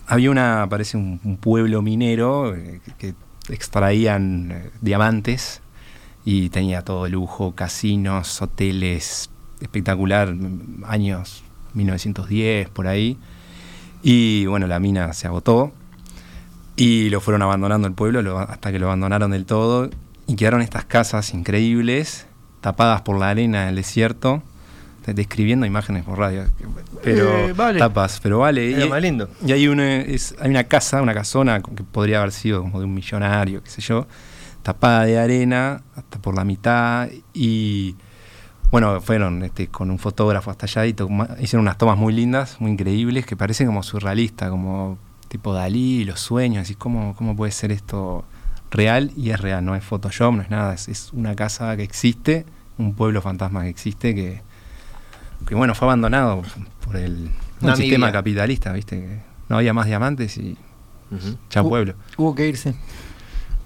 había 0.07 0.31
una, 0.31 0.67
parece 0.69 0.97
un, 0.97 1.37
pueblo 1.39 1.81
minero 1.81 2.55
eh, 2.55 2.81
que, 2.97 3.13
extraían 3.49 4.51
eh, 4.51 4.69
diamantes 4.81 5.61
y 6.23 6.49
tenía 6.49 6.83
todo 6.83 7.07
lujo, 7.07 7.55
casinos, 7.55 8.41
hoteles, 8.41 9.29
espectacular, 9.59 10.35
años 10.85 11.43
1910 11.73 12.69
por 12.69 12.87
ahí. 12.87 13.17
Y 14.03 14.45
bueno, 14.45 14.67
la 14.67 14.79
mina 14.79 15.13
se 15.13 15.27
agotó 15.27 15.73
y 16.75 17.09
lo 17.09 17.19
fueron 17.21 17.41
abandonando 17.41 17.87
el 17.87 17.93
pueblo 17.93 18.21
lo- 18.21 18.39
hasta 18.39 18.71
que 18.71 18.79
lo 18.79 18.85
abandonaron 18.85 19.31
del 19.31 19.45
todo 19.45 19.89
y 20.27 20.35
quedaron 20.35 20.61
estas 20.61 20.85
casas 20.85 21.33
increíbles, 21.33 22.27
tapadas 22.61 23.01
por 23.01 23.17
la 23.19 23.29
arena 23.29 23.65
del 23.65 23.75
desierto, 23.75 24.43
describiendo 25.05 25.65
imágenes 25.65 26.03
por 26.03 26.17
radio, 26.19 26.45
pero 27.03 27.49
Eh, 27.49 27.53
vale. 27.53 27.79
tapas, 27.79 28.19
pero 28.21 28.39
vale. 28.39 28.73
Era 28.75 28.85
Y- 28.85 28.89
más 28.89 29.01
lindo. 29.01 29.29
y 29.45 29.51
hay 29.51 29.67
una, 29.67 29.97
es- 29.97 30.35
hay 30.39 30.49
una 30.49 30.63
casa, 30.65 31.01
una 31.01 31.13
casona 31.13 31.61
que 31.61 31.83
podría 31.83 32.19
haber 32.19 32.31
sido 32.31 32.61
como 32.61 32.79
de 32.79 32.85
un 32.85 32.93
millonario, 32.93 33.63
qué 33.63 33.69
sé 33.69 33.81
yo, 33.81 34.07
tapada 34.63 35.05
de 35.05 35.17
arena 35.19 35.81
hasta 35.95 36.19
por 36.19 36.35
la 36.35 36.43
mitad 36.43 37.07
y 37.33 37.95
bueno, 38.71 39.01
fueron 39.01 39.41
este, 39.43 39.67
con 39.67 39.89
un 39.89 39.97
fotógrafo 39.97 40.51
hasta 40.51 40.65
allá 40.67 40.85
y 40.85 40.93
toma- 40.93 41.29
hicieron 41.39 41.61
unas 41.63 41.77
tomas 41.79 41.97
muy 41.97 42.13
lindas, 42.13 42.57
muy 42.59 42.71
increíbles, 42.71 43.25
que 43.25 43.35
parecen 43.35 43.65
como 43.65 43.81
surrealistas, 43.81 44.49
como 44.51 44.99
tipo 45.27 45.53
Dalí, 45.53 46.05
los 46.05 46.19
sueños, 46.19 46.69
y 46.69 46.75
cómo, 46.75 47.15
cómo 47.15 47.35
puede 47.35 47.51
ser 47.51 47.71
esto 47.71 48.25
real 48.69 49.11
y 49.17 49.31
es 49.31 49.39
real, 49.39 49.65
no 49.65 49.75
es 49.75 49.83
Photoshop, 49.83 50.33
no 50.35 50.41
es 50.43 50.51
nada, 50.51 50.75
es, 50.75 50.87
es 50.87 51.11
una 51.13 51.35
casa 51.35 51.75
que 51.77 51.83
existe, 51.83 52.45
un 52.77 52.93
pueblo 52.93 53.21
fantasma 53.23 53.63
que 53.63 53.69
existe 53.69 54.13
que, 54.13 54.41
que 55.47 55.55
bueno, 55.55 55.73
fue 55.75 55.87
abandonado 55.87 56.41
por 56.85 56.95
el, 56.97 57.29
sistema 57.75 58.11
capitalista, 58.11 58.71
viste, 58.73 58.99
que 58.99 59.19
no 59.49 59.57
había 59.57 59.73
más 59.73 59.85
diamantes 59.87 60.37
y 60.37 60.57
Uh, 61.11 61.67
pueblo. 61.67 61.95
Hubo 62.17 62.35
que 62.35 62.47
irse. 62.47 62.75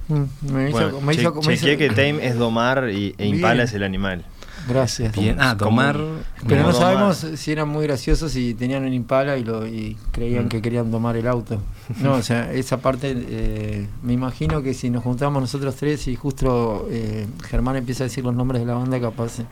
Mm, 0.07 0.23
Me 0.53 0.69
hizo, 0.69 0.77
Bueno, 0.79 1.01
me 1.01 1.13
hizo- 1.13 1.33
che- 1.41 1.47
me 1.47 1.53
hizo- 1.55 1.65
chequeé 1.65 1.89
que 1.89 1.89
tame 1.93 2.25
es 2.25 2.37
domar 2.37 2.89
y, 2.89 3.13
e 3.17 3.23
Bien. 3.23 3.35
impala 3.35 3.63
es 3.63 3.73
el 3.73 3.83
animal. 3.83 4.23
Gracias. 4.69 5.13
Bien, 5.13 5.35
ah, 5.41 5.57
tomar... 5.57 5.99
Pero 6.47 6.63
no 6.63 6.71
sabemos 6.71 7.17
si 7.35 7.51
eran 7.51 7.67
muy 7.67 7.83
graciosos 7.85 8.33
y 8.37 8.53
tenían 8.53 8.85
un 8.85 8.93
impala 8.93 9.35
y, 9.37 9.43
lo, 9.43 9.67
y 9.67 9.97
creían 10.13 10.45
Mm. 10.45 10.49
que 10.49 10.61
querían 10.61 10.89
tomar 10.89 11.17
el 11.17 11.27
auto. 11.27 11.61
No, 12.01 12.13
o 12.13 12.21
sea, 12.21 12.49
esa 12.53 12.77
parte, 12.77 13.13
eh, 13.13 13.87
me 14.03 14.13
imagino 14.13 14.61
que 14.61 14.73
si 14.73 14.89
nos 14.89 15.03
juntamos 15.03 15.41
nosotros 15.41 15.75
tres 15.75 16.07
y 16.07 16.15
justo 16.15 16.87
eh, 16.89 17.27
Germán 17.49 17.75
empieza 17.75 18.05
a 18.05 18.07
decir 18.07 18.23
los 18.23 18.33
nombres 18.33 18.61
de 18.61 18.67
la 18.67 18.75
banda, 18.75 19.01
capaz 19.01 19.39
eh, 19.39 19.45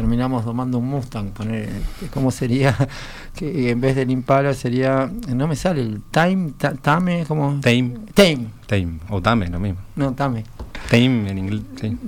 terminamos 0.00 0.44
tomando 0.46 0.78
un 0.78 0.86
Mustang. 0.88 1.30
Poner, 1.30 1.68
¿Cómo 2.14 2.30
sería? 2.30 2.74
Que 3.34 3.70
en 3.70 3.80
vez 3.80 3.94
del 3.96 4.10
impala 4.10 4.54
sería, 4.54 5.10
no 5.28 5.46
me 5.46 5.54
sale, 5.56 5.82
el 5.82 6.00
Time, 6.10 6.52
ta- 6.58 6.74
Tame, 6.74 7.24
como... 7.28 7.60
Tame, 7.60 7.94
Tame, 8.14 8.46
Tame, 8.66 8.98
o 9.08 9.20
Tame, 9.22 9.48
lo 9.48 9.60
mismo. 9.60 9.78
no, 9.96 10.12
Tame. 10.14 10.44
Tame 10.90 11.30
en 11.30 11.38
inglés. 11.38 11.62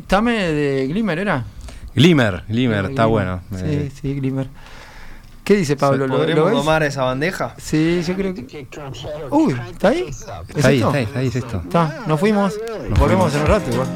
Tame 0.09 0.33
de 0.53 0.87
Glimmer 0.89 1.19
era. 1.21 1.45
Glimmer, 1.95 2.43
Glimmer, 2.49 2.87
está 2.87 3.07
bueno. 3.07 3.41
Sí, 3.51 3.57
Eh, 3.65 3.93
sí, 4.01 4.15
Glimmer. 4.15 4.49
¿Qué 5.45 5.55
dice 5.57 5.77
Pablo? 5.77 6.07
¿Lo, 6.07 6.15
lo 6.15 6.19
¿Podremos 6.19 6.45
ves? 6.47 6.55
domar 6.55 6.83
esa 6.83 7.03
bandeja? 7.05 7.55
Sí, 7.59 8.03
yo 8.07 8.15
creo 8.15 8.35
que. 8.35 8.67
Uy, 9.31 9.55
¿está 9.71 9.89
ahí? 9.89 10.07
¿Es 10.09 10.21
Está 10.57 10.69
ahí, 10.69 10.77
está 10.79 10.93
ahí, 10.97 11.05
está 11.05 11.19
ahí, 11.21 11.27
es 11.29 11.37
esto. 11.37 11.61
Está, 11.65 12.05
nos 12.07 12.19
fuimos. 12.19 12.55
Nos 12.91 12.99
Volvemos 12.99 13.35
en 13.35 13.41
un 13.43 13.47
rato 13.47 13.71
igual. 13.71 13.89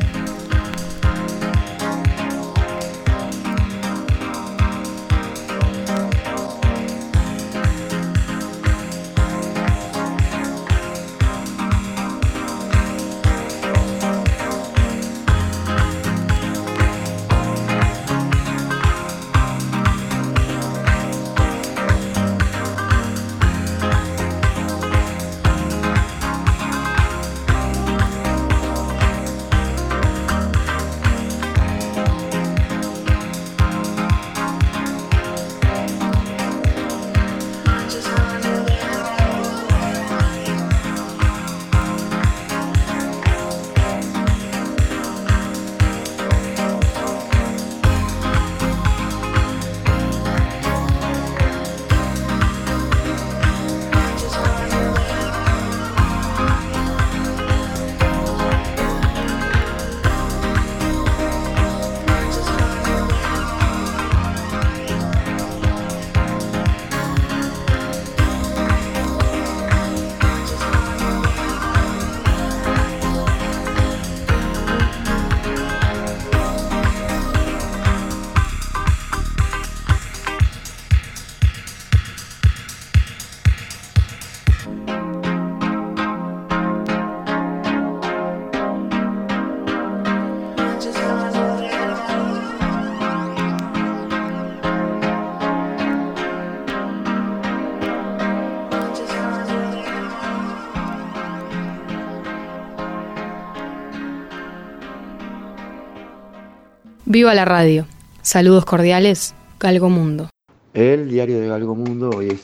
Viva 107.17 107.33
la 107.33 107.47
radio. 107.47 107.87
Saludos 108.21 108.67
cordiales, 108.67 109.35
Galgo 109.59 109.89
Mundo. 109.89 110.29
El 110.75 111.09
diario 111.09 111.41
de 111.41 111.49
Galgo 111.49 111.75
Mundo 111.75 112.11
hoy 112.11 112.29
es 112.29 112.43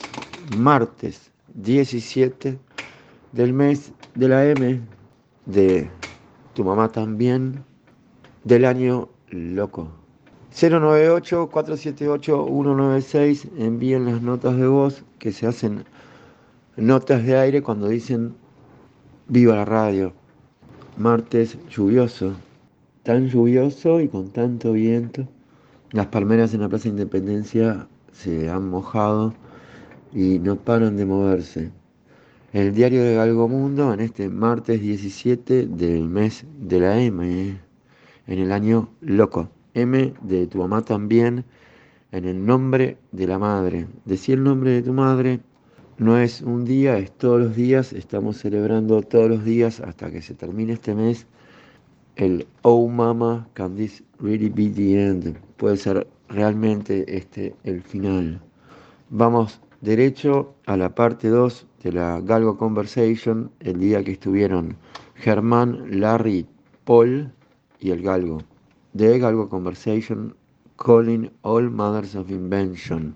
martes 0.57 1.31
17 1.53 2.57
del 3.33 3.53
mes 3.53 3.91
de 4.15 4.27
la 4.27 4.47
M 4.47 4.81
de 5.45 5.91
tu 6.55 6.63
mamá 6.63 6.91
también, 6.91 7.63
del 8.45 8.65
año 8.65 9.09
loco. 9.29 9.91
098-478-196, 10.55 13.49
envíen 13.59 14.05
las 14.05 14.23
notas 14.23 14.57
de 14.57 14.65
voz 14.65 15.03
que 15.19 15.31
se 15.31 15.45
hacen 15.45 15.85
notas 16.77 17.23
de 17.23 17.37
aire 17.37 17.61
cuando 17.61 17.89
dicen 17.89 18.33
viva 19.27 19.55
la 19.55 19.65
radio. 19.65 20.13
Martes 20.97 21.59
lluvioso, 21.69 22.33
tan 23.03 23.27
lluvioso 23.27 23.99
y 23.99 24.07
con 24.07 24.29
tanto 24.29 24.71
viento. 24.71 25.27
Las 25.91 26.07
palmeras 26.07 26.53
en 26.53 26.61
la 26.61 26.69
Plaza 26.69 26.87
Independencia 26.87 27.87
se 28.11 28.49
han 28.49 28.69
mojado 28.69 29.33
y 30.13 30.39
no 30.39 30.55
paran 30.55 30.97
de 30.97 31.05
moverse. 31.05 31.71
El 32.53 32.73
diario 32.73 33.03
de 33.03 33.15
Galgomundo 33.15 33.93
en 33.93 33.99
este 33.99 34.29
martes 34.29 34.79
17 34.79 35.67
del 35.67 36.07
mes 36.07 36.45
de 36.59 36.79
la 36.79 36.99
M, 37.01 37.59
en 38.27 38.39
el 38.39 38.51
año 38.51 38.89
loco. 39.01 39.49
M 39.73 40.13
de 40.21 40.47
tu 40.47 40.59
mamá 40.59 40.83
también, 40.83 41.45
en 42.11 42.25
el 42.25 42.45
nombre 42.45 42.97
de 43.11 43.27
la 43.27 43.39
madre. 43.39 43.87
Decir 44.05 44.37
el 44.37 44.43
nombre 44.43 44.71
de 44.71 44.81
tu 44.83 44.93
madre 44.93 45.41
no 45.97 46.17
es 46.17 46.41
un 46.41 46.63
día, 46.63 46.97
es 46.99 47.11
todos 47.11 47.41
los 47.41 47.55
días. 47.55 47.91
Estamos 47.91 48.37
celebrando 48.37 49.01
todos 49.01 49.29
los 49.29 49.43
días 49.43 49.79
hasta 49.79 50.11
que 50.11 50.21
se 50.21 50.35
termine 50.35 50.73
este 50.73 50.93
mes 50.95 51.25
el 52.15 52.45
Oh 52.61 52.87
Mama, 52.87 53.47
can 53.53 53.75
this 53.75 54.03
really 54.19 54.49
be 54.49 54.69
the 54.69 54.99
end? 54.99 55.37
Puede 55.57 55.77
ser 55.77 56.07
realmente 56.29 57.05
este 57.07 57.55
el 57.63 57.81
final. 57.81 58.39
Vamos 59.09 59.59
derecho 59.81 60.53
a 60.65 60.77
la 60.77 60.93
parte 60.93 61.27
2 61.27 61.67
de 61.83 61.91
la 61.91 62.21
Galgo 62.21 62.57
Conversation, 62.57 63.51
el 63.59 63.79
día 63.79 64.03
que 64.03 64.13
estuvieron 64.13 64.77
Germán, 65.15 65.99
Larry, 65.99 66.45
Paul 66.85 67.31
y 67.79 67.91
el 67.91 68.01
Galgo. 68.01 68.39
De 68.93 69.17
Galgo 69.19 69.49
Conversation, 69.49 70.35
Calling 70.77 71.31
All 71.41 71.69
Mothers 71.69 72.15
of 72.15 72.29
Invention. 72.29 73.15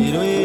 Quiero 0.00 0.37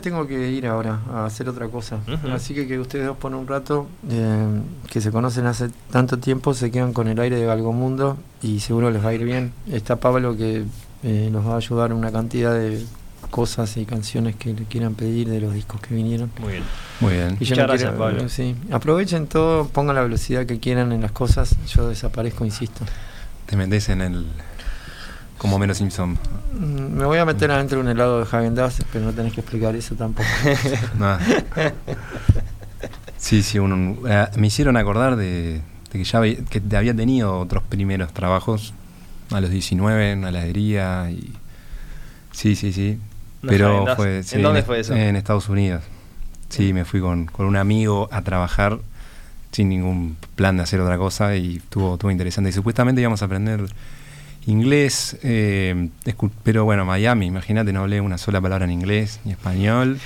tengo 0.00 0.26
que 0.26 0.50
ir 0.50 0.66
ahora 0.66 1.00
a 1.12 1.24
hacer 1.26 1.48
otra 1.48 1.68
cosa. 1.68 1.98
Así 2.32 2.54
que 2.54 2.66
que 2.66 2.78
ustedes 2.78 3.06
dos 3.06 3.16
por 3.16 3.34
un 3.34 3.46
rato, 3.46 3.86
em, 4.10 4.62
que 4.90 5.00
se 5.00 5.10
conocen 5.10 5.46
hace 5.46 5.70
tanto 5.90 6.18
tiempo, 6.18 6.54
se 6.54 6.70
quedan 6.70 6.92
con 6.92 7.08
el 7.08 7.18
aire 7.20 7.36
de 7.36 7.46
Galgomundo 7.46 8.16
y 8.42 8.60
seguro 8.60 8.90
les 8.90 9.04
va 9.04 9.10
a 9.10 9.14
ir 9.14 9.24
bien. 9.24 9.52
Está 9.70 9.96
Pablo 9.96 10.36
que 10.36 10.64
eh, 11.02 11.28
nos 11.32 11.46
va 11.46 11.54
a 11.54 11.56
ayudar 11.56 11.90
en 11.92 11.96
una 11.96 12.10
cantidad 12.12 12.52
de 12.52 12.84
cosas 13.30 13.76
y 13.76 13.84
canciones 13.84 14.34
que 14.36 14.52
le 14.52 14.64
quieran 14.64 14.94
pedir 14.94 15.28
de 15.28 15.40
los 15.40 15.54
discos 15.54 15.80
que 15.80 15.94
vinieron. 15.94 16.30
Muy 16.40 16.52
bien. 16.52 16.64
Muy 17.00 17.12
bien. 17.14 17.36
Y 17.38 17.44
yo 17.44 17.54
Muchas 17.54 17.58
no 17.58 17.64
gracias, 17.64 17.90
quiero- 17.90 17.98
Pablo. 18.04 18.28
sí. 18.28 18.56
Aprovechen 18.72 19.26
todo, 19.28 19.68
pongan 19.68 19.94
la 19.96 20.02
velocidad 20.02 20.46
que 20.46 20.58
quieran 20.58 20.90
en 20.92 21.00
las 21.02 21.12
cosas. 21.12 21.56
Yo 21.68 21.88
desaparezco, 21.88 22.44
insisto. 22.44 22.84
Te 23.46 23.56
metes 23.56 23.88
en 23.88 24.00
el. 24.00 24.26
Como 25.38 25.58
menos 25.58 25.78
Simpson. 25.78 26.18
Mm, 26.60 26.98
Me 26.98 27.04
voy 27.06 27.18
a 27.18 27.24
meter 27.24 27.50
adentro 27.50 27.78
de 27.78 27.84
un 27.84 27.90
helado 27.90 28.18
de 28.18 28.24
Hagen 28.24 28.54
Dazs, 28.54 28.84
pero 28.92 29.04
no 29.06 29.12
tenés 29.12 29.32
que 29.32 29.40
explicar 29.40 29.74
eso 29.74 29.94
tampoco. 29.94 30.28
Nada. 30.98 31.18
Sí, 33.18 33.42
sí, 33.42 33.58
un- 33.58 33.72
un- 33.72 33.98
eh, 34.08 34.26
me 34.36 34.46
hicieron 34.46 34.76
acordar 34.76 35.16
de, 35.16 35.54
de 35.54 35.62
que 35.92 36.04
ya 36.04 36.18
había- 36.18 36.36
que 36.44 36.60
te 36.60 36.76
había 36.76 36.94
tenido 36.94 37.38
otros 37.38 37.62
primeros 37.62 38.12
trabajos 38.12 38.72
a 39.30 39.40
los 39.40 39.50
19 39.50 40.12
en 40.12 40.20
una 40.20 40.30
heladería 40.30 41.10
y 41.10 41.32
sí, 42.32 42.56
sí, 42.56 42.72
sí. 42.72 42.98
¿Una 43.42 43.50
Pero 43.52 43.96
fue 43.96 44.22
¿En 44.32 44.42
dónde 44.42 44.62
fue 44.62 44.80
eso? 44.80 44.94
En 44.94 45.16
Estados 45.16 45.48
Unidos. 45.48 45.82
Sí, 46.48 46.72
me 46.72 46.84
fui 46.84 47.00
con, 47.00 47.26
con 47.26 47.46
un 47.46 47.56
amigo 47.56 48.08
a 48.10 48.22
trabajar 48.22 48.78
sin 49.52 49.68
ningún 49.68 50.16
plan 50.34 50.56
de 50.56 50.62
hacer 50.64 50.80
otra 50.80 50.98
cosa 50.98 51.36
y 51.36 51.56
estuvo, 51.58 51.94
estuvo 51.94 52.10
interesante. 52.10 52.50
Y 52.50 52.52
supuestamente 52.52 53.00
íbamos 53.00 53.22
a 53.22 53.26
aprender 53.26 53.64
inglés, 54.46 55.16
eh, 55.22 55.88
pero 56.42 56.64
bueno, 56.64 56.84
Miami, 56.84 57.26
imagínate, 57.26 57.72
no 57.72 57.80
hablé 57.80 58.00
una 58.00 58.18
sola 58.18 58.40
palabra 58.40 58.64
en 58.64 58.72
inglés 58.72 59.20
ni 59.24 59.32
español. 59.32 59.98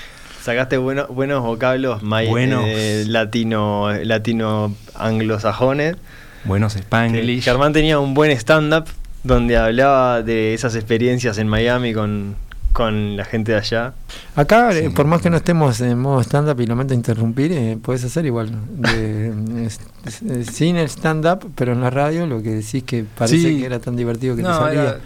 Sacaste 0.42 0.77
bueno- 0.77 1.07
buenos 1.09 1.42
vocablos 1.42 2.03
may- 2.03 2.29
Buenos. 2.29 2.64
eh, 2.66 3.05
latino, 3.07 3.90
latino 4.03 4.75
anglosajones. 4.94 5.97
Buenos 6.44 6.77
spanglish. 6.77 7.44
Germán 7.44 7.73
tenía 7.73 7.99
un 7.99 8.12
buen 8.12 8.31
stand-up 8.33 8.85
donde 9.23 9.57
hablaba 9.57 10.20
de 10.23 10.53
esas 10.53 10.75
experiencias 10.75 11.38
en 11.38 11.49
Miami 11.49 11.94
con, 11.94 12.35
con 12.74 13.16
la 13.16 13.24
gente 13.24 13.52
de 13.52 13.58
allá. 13.58 13.94
Acá, 14.37 14.72
eh, 14.76 14.90
por 14.90 15.06
más 15.06 15.22
que 15.22 15.30
no 15.30 15.37
estemos 15.38 15.80
en 15.80 15.98
modo 15.98 16.20
stand-up 16.20 16.60
y 16.60 16.66
lamento 16.66 16.92
interrumpir, 16.92 17.52
eh, 17.52 17.78
puedes 17.80 18.04
hacer 18.04 18.26
igual. 18.26 18.50
de- 18.68 19.32
es- 19.64 19.80
es- 20.04 20.46
sin 20.48 20.76
el 20.76 20.88
stand-up, 20.90 21.50
pero 21.54 21.72
en 21.72 21.80
la 21.80 21.88
radio, 21.88 22.26
lo 22.26 22.42
que 22.42 22.50
decís 22.50 22.82
que 22.82 23.04
parece 23.16 23.38
Sí. 23.38 23.60
que 23.60 23.64
era 23.66 23.78
tan 23.78 23.96
divertido 23.96 24.34
que 24.37 24.42
te 24.42 24.48
salía. 24.48 24.82
era- 24.82 24.98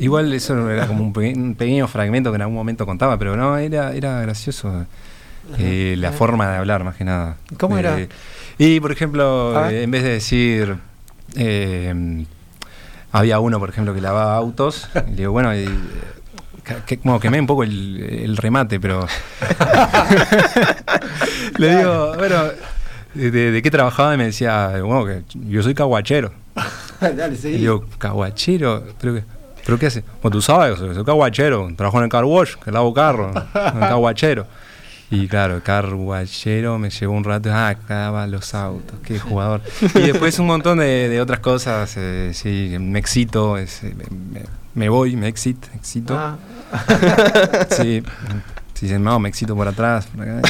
igual 0.00 0.32
eso 0.32 0.68
era 0.70 0.86
como 0.88 1.04
un, 1.04 1.12
pe- 1.12 1.34
un 1.36 1.54
pequeño 1.54 1.86
fragmento 1.86 2.30
que 2.32 2.36
en 2.36 2.42
algún 2.42 2.56
momento 2.56 2.86
contaba, 2.86 3.18
pero 3.18 3.36
no, 3.36 3.56
era, 3.58 3.92
era 3.92 4.20
gracioso. 4.22 4.86
eh, 5.58 5.94
la 5.98 6.10
forma 6.10 6.50
de 6.50 6.56
hablar, 6.56 6.84
más 6.84 6.96
que 6.96 7.04
nada. 7.04 7.36
¿Cómo 7.58 7.76
era? 7.76 8.00
Eh, 8.00 8.08
y, 8.56 8.80
por 8.80 8.90
ejemplo, 8.92 9.68
en 9.68 9.90
vez 9.90 10.02
de 10.02 10.08
decir... 10.10 10.76
eh, 11.36 12.24
había 13.12 13.38
uno, 13.38 13.60
por 13.60 13.68
ejemplo, 13.68 13.94
que 13.94 14.00
lavaba 14.00 14.34
autos. 14.36 14.88
Y 15.06 15.10
le 15.10 15.16
digo, 15.16 15.32
bueno, 15.32 15.54
y, 15.54 15.68
que, 16.86 16.98
como 16.98 17.20
quemé 17.20 17.40
un 17.40 17.46
poco 17.46 17.62
el, 17.64 18.00
el 18.24 18.36
remate, 18.36 18.80
pero... 18.80 19.06
le 21.58 21.76
digo, 21.78 22.14
bueno, 22.16 22.42
¿de, 23.14 23.30
de 23.30 23.62
qué 23.62 23.70
trabajaba? 23.70 24.14
Y 24.14 24.18
me 24.18 24.24
decía, 24.26 24.72
bueno, 24.82 25.04
que 25.06 25.22
yo 25.48 25.62
soy 25.62 25.74
caguachero. 25.74 26.32
Dale, 27.00 27.34
Y 27.34 27.36
seguí. 27.36 27.56
digo, 27.58 27.84
caguachero, 27.98 28.84
¿pero 29.00 29.14
qué, 29.14 29.24
¿pero 29.64 29.78
qué 29.78 29.86
hace? 29.86 30.04
Bueno, 30.22 30.36
tú 30.36 30.42
sabes, 30.42 30.78
soy, 30.78 30.94
soy 30.94 31.04
caguachero, 31.04 31.68
trabajo 31.76 31.98
en 31.98 32.04
el 32.04 32.10
car 32.10 32.24
wash, 32.24 32.54
que 32.64 32.70
lavo 32.70 32.92
carro, 32.94 33.30
en 33.30 33.82
el 33.82 33.88
caguachero. 33.88 34.46
Y 35.10 35.28
claro, 35.28 35.60
carguachero 35.62 36.78
me 36.78 36.90
llevó 36.90 37.14
un 37.14 37.24
rato, 37.24 37.50
ah, 37.52 37.68
acaba 37.68 38.26
los 38.26 38.54
autos, 38.54 38.98
qué 39.04 39.18
jugador. 39.18 39.60
Y 39.94 40.00
después 40.00 40.38
un 40.38 40.46
montón 40.46 40.78
de, 40.78 41.08
de 41.08 41.20
otras 41.20 41.40
cosas, 41.40 41.94
eh, 41.96 42.30
sí, 42.32 42.74
me 42.80 42.98
excito, 42.98 43.58
es, 43.58 43.82
me 44.74 44.88
voy, 44.88 45.14
me 45.14 45.28
exit, 45.28 45.62
excito. 45.76 46.16
Ah, 46.18 46.36
Sí, 47.70 48.02
si 48.74 48.88
se 48.88 48.98
no, 48.98 49.18
me 49.18 49.28
excito 49.28 49.54
por 49.54 49.68
atrás, 49.68 50.06
por 50.06 50.28
acá, 50.28 50.40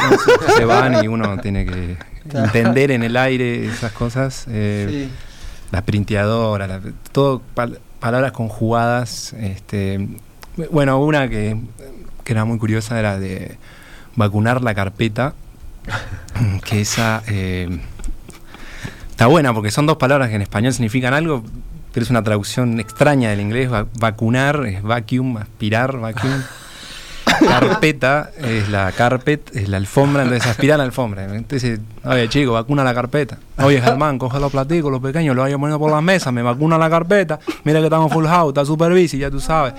se 0.57 0.65
van 0.65 1.05
y 1.05 1.09
uno 1.09 1.39
tiene 1.39 1.67
que 1.67 1.97
entender 2.33 2.91
en 2.91 3.03
el 3.03 3.17
aire 3.17 3.67
esas 3.67 3.93
cosas. 3.93 4.47
eh, 4.49 4.87
sí. 5.09 5.11
la 5.71 5.83
printeadora, 5.83 6.67
la- 6.67 6.81
todo 7.13 7.43
pal- 7.55 7.79
palabras 8.01 8.33
conjugadas. 8.33 9.33
Este, 9.35 10.09
bueno, 10.71 10.99
una 11.01 11.29
que, 11.29 11.57
que 12.25 12.33
era 12.33 12.45
muy 12.45 12.59
curiosa 12.59 12.99
era 12.99 13.19
de 13.19 13.57
vacunar 14.17 14.63
la 14.63 14.75
carpeta, 14.75 15.35
que 16.65 16.81
esa 16.81 17.23
eh, 17.27 17.69
está 19.11 19.27
buena 19.27 19.53
porque 19.53 19.71
son 19.71 19.87
dos 19.87 19.97
palabras 19.97 20.29
que 20.31 20.37
en 20.37 20.43
español 20.43 20.73
significan 20.73 21.13
algo, 21.15 21.45
pero 21.95 22.05
es 22.05 22.11
una 22.11 22.23
traducción 22.23 22.79
extraña 22.81 23.31
del 23.31 23.41
inglés. 23.41 23.73
Va- 23.73 23.87
vacunar 23.99 24.67
es 24.67 24.83
vacuum, 24.83 25.37
aspirar, 25.39 25.97
vacuum. 25.99 26.33
Carpeta 27.41 28.31
es 28.39 28.69
la 28.69 28.93
carpet, 28.93 29.51
es 29.57 29.69
la 29.69 29.79
alfombra, 29.79 30.23
entonces 30.23 30.47
aspirar 30.49 30.79
la 30.79 30.85
alfombra. 30.85 31.25
Entonces, 31.25 31.81
oye 32.05 32.29
chico, 32.29 32.53
vacuna 32.53 32.85
la 32.85 32.95
carpeta. 32.95 33.39
Oye 33.59 33.81
Germán, 33.81 34.19
coge 34.19 34.39
los 34.39 34.53
platicos, 34.53 34.91
los 34.93 35.01
pequeños, 35.01 35.35
los 35.35 35.43
vaya 35.45 35.57
poniendo 35.57 35.79
por 35.79 35.91
las 35.91 36.03
mesas, 36.03 36.33
me 36.33 36.43
vacuna 36.43 36.77
la 36.79 36.89
carpeta. 36.91 37.41
Mira 37.65 37.81
que 37.81 37.87
estamos 37.87 38.13
full 38.13 38.27
house, 38.27 38.49
está 38.51 38.65
super 38.65 38.93
busy, 38.93 39.19
ya 39.19 39.31
tú 39.31 39.41
sabes. 39.41 39.73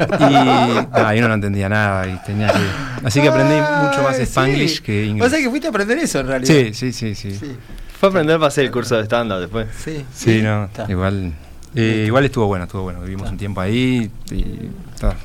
Y 0.00 0.32
nada, 0.32 1.14
yo 1.14 1.22
no 1.22 1.28
lo 1.28 1.34
entendía 1.34 1.68
nada 1.68 2.06
y 2.06 2.16
tenía 2.24 2.48
que. 2.52 2.60
Así 3.06 3.20
que 3.20 3.28
aprendí 3.28 3.54
mucho 3.54 4.02
más 4.02 4.18
Spanglish 4.18 4.76
sí. 4.76 4.82
que 4.82 5.04
inglés. 5.06 5.26
O 5.26 5.30
sea 5.30 5.40
que 5.40 5.50
fuiste 5.50 5.66
a 5.66 5.70
aprender 5.70 5.98
eso 5.98 6.20
en 6.20 6.26
realidad. 6.28 6.54
Sí, 6.54 6.72
sí, 6.74 6.92
sí, 6.92 7.14
sí. 7.14 7.32
Sí. 7.32 7.56
Fue 7.98 8.08
a 8.08 8.10
aprender 8.10 8.36
para 8.38 8.48
hacer 8.48 8.64
el 8.64 8.70
curso 8.70 8.96
de 8.96 9.02
stand-up 9.04 9.40
después. 9.40 9.66
Sí, 9.76 10.04
Sí, 10.14 10.40
no, 10.42 10.64
Está. 10.64 10.86
igual. 10.88 11.32
Eh, 11.74 12.04
igual 12.06 12.24
estuvo 12.24 12.46
bueno, 12.46 12.64
estuvo 12.64 12.82
bueno. 12.82 13.00
Vivimos 13.00 13.30
un 13.30 13.36
tiempo 13.36 13.60
ahí. 13.60 14.10
Y, 14.30 14.70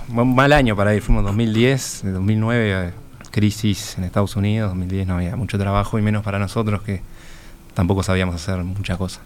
mal 0.08 0.54
año 0.54 0.76
para 0.76 0.96
ir. 0.96 1.02
Fuimos 1.02 1.24
2010, 1.24 2.02
de 2.04 2.12
2009, 2.12 2.88
eh, 2.88 2.92
crisis 3.32 3.98
en 3.98 4.04
Estados 4.04 4.36
Unidos. 4.36 4.70
2010 4.70 5.08
no 5.08 5.16
había 5.16 5.36
mucho 5.36 5.58
trabajo 5.58 6.00
y 6.00 6.02
menos 6.02 6.24
para 6.24 6.40
nosotros 6.40 6.82
que 6.82 7.02
tampoco 7.74 8.04
sabíamos 8.04 8.36
hacer 8.36 8.64
mucha 8.64 8.98
cosa. 8.98 9.22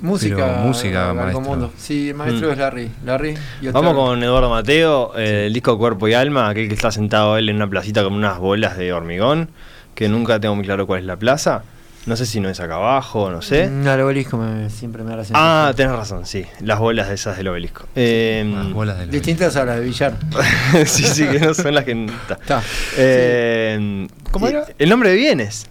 Música. 0.00 0.34
Pero 0.36 0.58
música, 0.58 1.14
maestro. 1.14 1.40
Mundo. 1.40 1.72
Sí, 1.76 2.08
el 2.08 2.16
maestro 2.16 2.48
Mm. 2.48 2.52
es 2.52 2.58
Larry. 2.58 2.90
Larry. 3.04 3.34
y 3.60 3.68
Vamos 3.68 3.94
con 3.94 4.20
Eduardo 4.22 4.50
Mateo, 4.50 5.16
eh, 5.16 5.44
el 5.46 5.52
disco 5.52 5.78
Cuerpo 5.78 6.08
y 6.08 6.14
Alma, 6.14 6.48
aquel 6.48 6.66
que 6.66 6.74
está 6.74 6.90
sentado 6.90 7.38
él 7.38 7.48
en 7.48 7.56
una 7.56 7.68
placita 7.68 8.02
con 8.02 8.12
unas 8.12 8.38
bolas 8.38 8.76
de 8.76 8.92
hormigón, 8.92 9.50
que 9.94 10.08
nunca 10.08 10.40
tengo 10.40 10.56
muy 10.56 10.64
claro 10.64 10.88
cuál 10.88 11.00
es 11.00 11.06
la 11.06 11.16
plaza. 11.16 11.62
No 12.04 12.16
sé 12.16 12.26
si 12.26 12.40
no 12.40 12.48
es 12.48 12.58
acá 12.58 12.74
abajo, 12.74 13.30
no 13.30 13.42
sé. 13.42 13.68
Mm, 13.68 13.86
al 13.86 14.00
obelisco 14.00 14.36
me- 14.36 14.68
siempre 14.70 15.04
me 15.04 15.10
da 15.10 15.18
la 15.18 15.24
sensación. 15.24 15.40
Ah, 15.48 15.72
tenés 15.76 15.92
razón, 15.92 16.26
sí. 16.26 16.44
Las 16.60 16.80
bolas 16.80 17.08
de 17.08 17.14
esas 17.14 17.36
del 17.36 17.46
obelisco. 17.48 17.86
Eh, 17.94 18.44
Las 18.52 18.72
bolas 18.72 18.98
del 18.98 19.10
Distintas 19.10 19.54
a 19.54 19.64
las 19.64 19.76
de 19.76 19.84
billar. 19.84 20.16
sí, 20.86 21.04
sí, 21.04 21.26
que 21.28 21.38
no 21.38 21.54
son 21.54 21.74
las 21.74 21.84
que... 21.84 22.10
ta. 22.26 22.34
Está. 22.34 22.62
Eh, 22.96 24.08
¿Cómo 24.32 24.48
era? 24.48 24.64
El 24.78 24.88
nombre 24.88 25.10
de 25.10 25.16
bienes. 25.16 25.66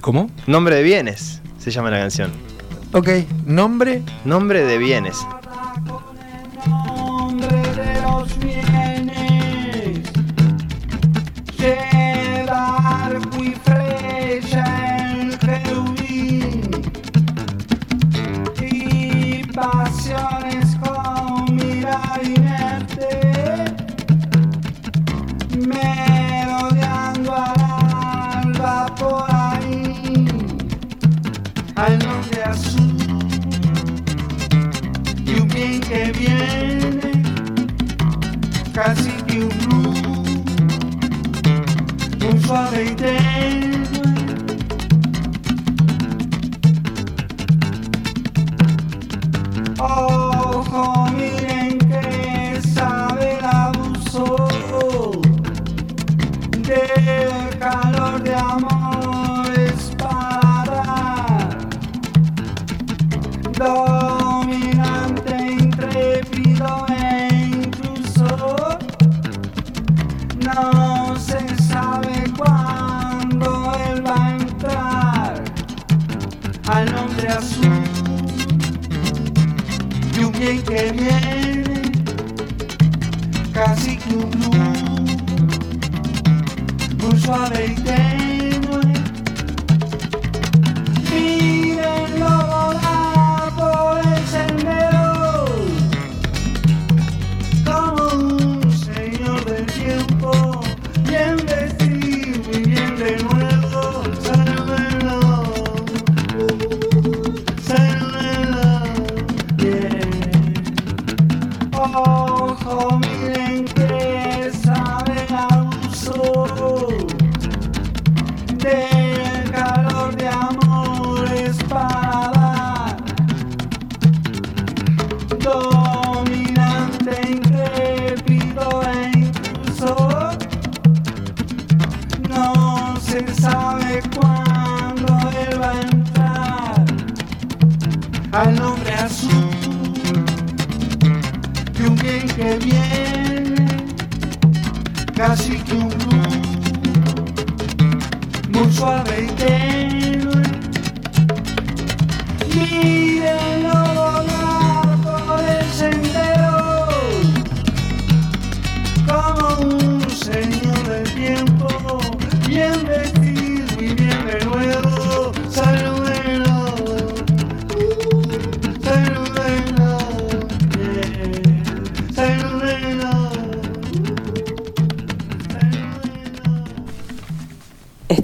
¿Cómo? 0.00 0.30
Nombre 0.46 0.76
de 0.76 0.82
bienes, 0.82 1.42
se 1.58 1.70
llama 1.70 1.90
la 1.90 1.98
canción. 1.98 2.32
Ok, 2.94 3.08
nombre. 3.44 4.02
Nombre 4.24 4.64
de 4.64 4.78
bienes. 4.78 5.18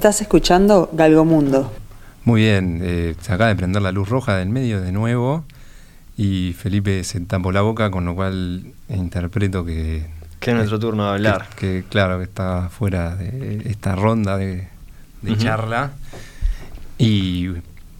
Estás 0.09 0.23
escuchando 0.23 0.89
Galgomundo. 0.91 1.71
Muy 2.25 2.41
bien, 2.41 2.79
eh, 2.81 3.13
se 3.21 3.31
acaba 3.31 3.49
de 3.49 3.55
prender 3.55 3.83
la 3.83 3.91
luz 3.91 4.09
roja 4.09 4.37
del 4.37 4.49
medio 4.49 4.81
de 4.81 4.91
nuevo 4.91 5.45
y 6.17 6.53
Felipe 6.53 7.03
se 7.03 7.19
tapó 7.19 7.51
la 7.51 7.61
boca, 7.61 7.91
con 7.91 8.05
lo 8.05 8.15
cual 8.15 8.73
interpreto 8.89 9.63
que... 9.63 10.07
Que 10.39 10.49
es 10.49 10.57
nuestro 10.57 10.79
turno 10.79 11.03
de 11.03 11.09
hablar. 11.11 11.49
Que, 11.49 11.83
que, 11.83 11.83
claro, 11.87 12.17
que 12.17 12.23
está 12.23 12.69
fuera 12.69 13.15
de 13.15 13.61
esta 13.69 13.95
ronda 13.95 14.35
de, 14.35 14.67
charla. 15.37 15.91
Y 16.97 17.49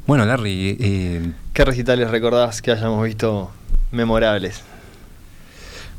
bueno, 0.07 0.25
Larry, 0.25 0.77
eh, 0.79 1.31
¿Qué 1.53 1.63
recitales 1.63 2.09
recordás 2.09 2.63
que 2.63 2.71
hayamos 2.71 3.05
visto 3.05 3.51
memorables? 3.91 4.63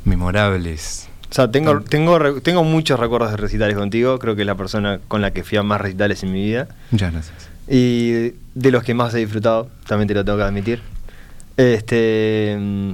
memorables. 0.04 1.09
O 1.30 1.32
sea, 1.32 1.50
tengo, 1.50 1.80
tengo, 1.80 2.40
tengo 2.40 2.64
muchos 2.64 2.98
recuerdos 2.98 3.30
de 3.30 3.36
recitales 3.36 3.76
contigo. 3.76 4.18
Creo 4.18 4.34
que 4.34 4.42
es 4.42 4.46
la 4.46 4.56
persona 4.56 4.98
con 5.06 5.20
la 5.20 5.30
que 5.30 5.44
fui 5.44 5.58
a 5.58 5.62
más 5.62 5.80
recitales 5.80 6.22
en 6.24 6.32
mi 6.32 6.44
vida. 6.44 6.66
Muchas 6.90 7.12
gracias. 7.12 7.48
Y 7.68 8.32
de 8.54 8.70
los 8.72 8.82
que 8.82 8.94
más 8.94 9.14
he 9.14 9.18
disfrutado, 9.18 9.70
también 9.86 10.08
te 10.08 10.14
lo 10.14 10.24
tengo 10.24 10.38
que 10.38 10.44
admitir. 10.44 10.82
Este, 11.56 12.56
mm, 12.58 12.92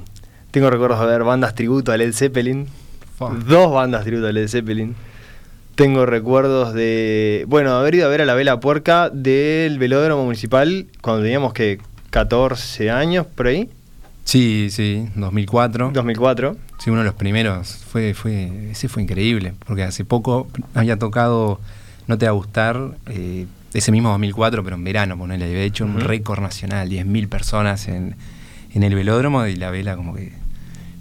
tengo 0.50 0.68
recuerdos 0.68 1.00
de 1.00 1.06
ver 1.06 1.24
bandas 1.24 1.54
tributo 1.54 1.92
a 1.92 1.96
Led 1.96 2.12
Zeppelin. 2.12 2.66
Dos 3.48 3.72
bandas 3.72 4.04
tributo 4.04 4.26
a 4.26 4.32
Led 4.32 4.48
Zeppelin. 4.48 4.94
Tengo 5.74 6.04
recuerdos 6.04 6.74
de, 6.74 7.44
bueno, 7.48 7.72
haber 7.72 7.94
ido 7.94 8.06
a 8.06 8.10
ver 8.10 8.20
a 8.20 8.26
la 8.26 8.34
Vela 8.34 8.60
Puerca 8.60 9.08
del 9.08 9.78
velódromo 9.78 10.24
municipal 10.24 10.86
cuando 11.00 11.22
teníamos 11.22 11.54
que 11.54 11.78
14 12.10 12.90
años 12.90 13.26
por 13.26 13.46
ahí, 13.46 13.70
Sí, 14.26 14.70
sí, 14.70 15.08
2004. 15.14 15.92
2004. 15.92 16.56
Sí, 16.78 16.90
uno 16.90 17.00
de 17.00 17.06
los 17.06 17.14
primeros. 17.14 17.84
Fue, 17.90 18.14
fue, 18.14 18.70
ese 18.70 18.88
fue 18.88 19.02
increíble, 19.02 19.54
porque 19.66 19.82
hace 19.82 20.04
poco 20.04 20.46
había 20.74 20.98
tocado 20.98 21.60
No 22.06 22.18
te 22.18 22.26
va 22.26 22.30
a 22.30 22.34
gustar, 22.34 22.96
eh, 23.08 23.46
ese 23.74 23.90
mismo 23.92 24.10
2004, 24.10 24.62
pero 24.62 24.76
en 24.76 24.84
verano, 24.84 25.18
ponele, 25.18 25.44
había 25.46 25.62
hecho 25.62 25.84
un 25.84 25.98
récord 26.00 26.40
nacional, 26.40 26.88
10.000 26.88 27.28
personas 27.28 27.88
en, 27.88 28.14
en 28.72 28.82
el 28.84 28.94
velódromo 28.94 29.44
y 29.46 29.56
la 29.56 29.70
vela 29.70 29.96
como 29.96 30.14
que 30.14 30.32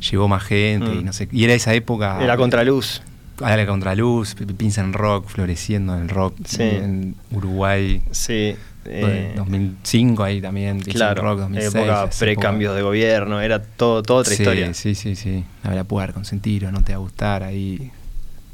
llevó 0.09 0.27
más 0.27 0.43
gente 0.43 0.93
y 0.93 0.97
Mm. 0.99 1.05
no 1.05 1.13
sé. 1.13 1.27
Y 1.31 1.43
era 1.43 1.53
esa 1.53 1.73
época. 1.73 2.17
Era 2.23 2.35
contraluz. 2.38 3.01
A 3.43 3.55
la 3.55 3.65
contraluz, 3.67 4.33
P- 4.35 4.45
Pinza 4.47 4.81
en 4.81 4.93
rock, 4.93 5.27
floreciendo 5.27 5.95
en 5.95 6.03
el 6.03 6.09
rock 6.09 6.35
Sí. 6.45 6.63
en 6.63 7.15
Uruguay. 7.31 8.01
Sí. 8.11 8.55
Eh, 8.85 9.33
2005 9.35 10.23
ahí 10.23 10.41
también, 10.41 10.79
claro, 10.81 11.21
rock, 11.21 11.39
2006. 11.39 11.75
época 11.75 12.09
pre-cambios 12.19 12.75
de 12.75 12.81
gobierno, 12.81 13.41
era 13.41 13.61
todo, 13.61 14.03
todo 14.03 14.17
otra 14.17 14.33
sí, 14.33 14.41
historia. 14.41 14.73
Sí, 14.73 14.95
sí, 14.95 15.15
sí. 15.15 15.43
La 15.63 15.69
verdad, 15.71 15.85
poder 15.85 16.13
consentir 16.13 16.63
no 16.71 16.83
te 16.83 16.91
va 16.93 16.97
a 16.97 16.99
gustar 16.99 17.43
ahí. 17.43 17.91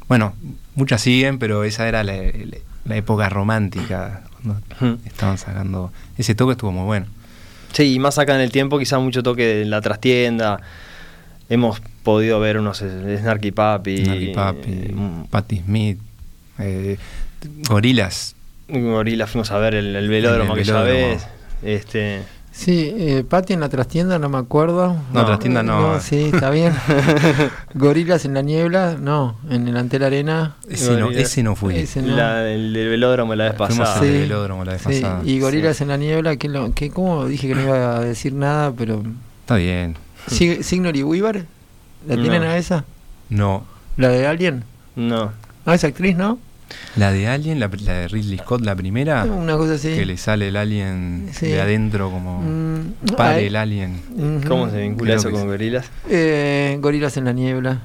Bueno, 0.08 0.34
muchas 0.74 1.00
siguen, 1.00 1.38
pero 1.38 1.64
esa 1.64 1.88
era 1.88 2.02
la, 2.04 2.14
la- 2.14 2.58
la 2.84 2.96
época 2.96 3.28
romántica. 3.28 4.22
Cuando 4.42 4.60
estaban 5.06 5.38
sacando. 5.38 5.92
Ese 6.18 6.34
toque 6.34 6.52
estuvo 6.52 6.72
muy 6.72 6.84
bueno. 6.84 7.06
Sí, 7.72 7.94
y 7.94 7.98
más 7.98 8.18
acá 8.18 8.34
en 8.34 8.40
el 8.40 8.50
tiempo, 8.50 8.78
quizá 8.78 8.98
mucho 8.98 9.22
toque 9.22 9.62
en 9.62 9.70
la 9.70 9.80
trastienda. 9.80 10.60
Hemos 11.48 11.80
podido 12.02 12.40
ver 12.40 12.58
unos 12.58 12.78
Snarky 12.78 13.52
Papi. 13.52 14.04
Snarky 14.04 14.28
Papi, 14.34 14.70
eh, 14.70 14.94
Patti 15.30 15.58
Smith, 15.60 15.98
eh, 16.58 16.96
Gorilas. 17.68 18.34
Gorila 18.72 19.26
fuimos 19.26 19.50
a 19.50 19.58
ver 19.58 19.74
el, 19.74 19.94
el 19.94 20.08
velódromo 20.08 20.54
El 20.54 20.60
aquella 20.60 20.82
vez. 20.82 21.26
Este, 21.62 22.22
Sí, 22.54 22.92
eh, 22.94 23.24
Patty 23.26 23.54
en 23.54 23.60
la 23.60 23.70
trastienda, 23.70 24.18
no 24.18 24.28
me 24.28 24.36
acuerdo. 24.36 24.94
No, 25.14 25.24
trastienda 25.24 25.62
no. 25.62 25.98
sí, 26.00 26.30
está 26.34 26.50
bien. 26.50 26.74
Gorilas 27.74 28.24
en 28.26 28.34
la 28.34 28.42
niebla, 28.42 28.96
no. 29.00 29.36
En 29.48 29.66
el 29.68 29.76
Antel 29.76 30.02
Arena. 30.04 30.56
Ese 30.68 30.96
no, 30.98 31.10
ese 31.10 31.42
no 31.42 31.56
fui. 31.56 31.76
Ese 31.76 32.02
no. 32.02 32.14
la, 32.14 32.46
el 32.50 32.72
del 32.74 32.88
velódromo 32.90 33.34
la 33.34 33.44
vez 33.44 33.54
pasada. 33.54 33.98
Sí. 34.00 34.06
velódromo 34.06 34.64
la 34.66 34.72
vez 34.72 34.82
Sí, 34.82 35.00
pasada. 35.00 35.22
y 35.24 35.40
Gorilas 35.40 35.80
en 35.80 35.88
la 35.88 35.96
niebla, 35.96 36.36
que, 36.36 36.48
lo, 36.50 36.72
que 36.74 36.90
como 36.90 37.24
dije 37.26 37.48
que 37.48 37.54
no 37.54 37.62
iba 37.62 37.96
a 37.96 38.00
decir 38.00 38.34
nada, 38.34 38.70
pero... 38.76 39.02
Está 39.40 39.56
bien. 39.56 39.96
Sig- 40.28 40.62
Signor 40.62 40.94
y 40.96 41.02
Weaver, 41.02 41.46
¿la 42.06 42.16
No. 42.16 42.22
tienen 42.22 42.42
a 42.42 42.56
esa? 42.58 42.84
No. 43.30 43.64
¿La 43.96 44.08
de 44.08 44.26
Alien? 44.26 44.64
No. 44.94 45.32
Ah, 45.64 45.74
esa 45.74 45.86
actriz, 45.86 46.16
¿no? 46.16 46.38
La 46.96 47.10
de 47.12 47.26
Alien, 47.28 47.58
la, 47.60 47.70
la 47.84 47.92
de 47.92 48.08
Ridley 48.08 48.38
Scott, 48.38 48.62
la 48.62 48.74
primera, 48.76 49.24
Una 49.24 49.56
cosa 49.56 49.74
así. 49.74 49.94
que 49.94 50.04
le 50.06 50.16
sale 50.16 50.48
el 50.48 50.56
alien 50.56 51.28
Sí. 51.32 51.46
de 51.46 51.60
adentro 51.60 52.10
como 52.10 52.42
Mm, 52.42 53.14
pare 53.16 53.40
ay. 53.40 53.46
el 53.46 53.56
alien. 53.56 54.00
¿Cómo 54.46 54.68
se 54.70 54.78
vincula 54.82 55.10
Creo 55.16 55.20
eso 55.20 55.30
con 55.30 55.46
gorilas? 55.46 55.86
Eh, 56.10 56.76
Gorilas 56.80 57.16
en 57.16 57.24
la 57.24 57.32
niebla. 57.32 57.82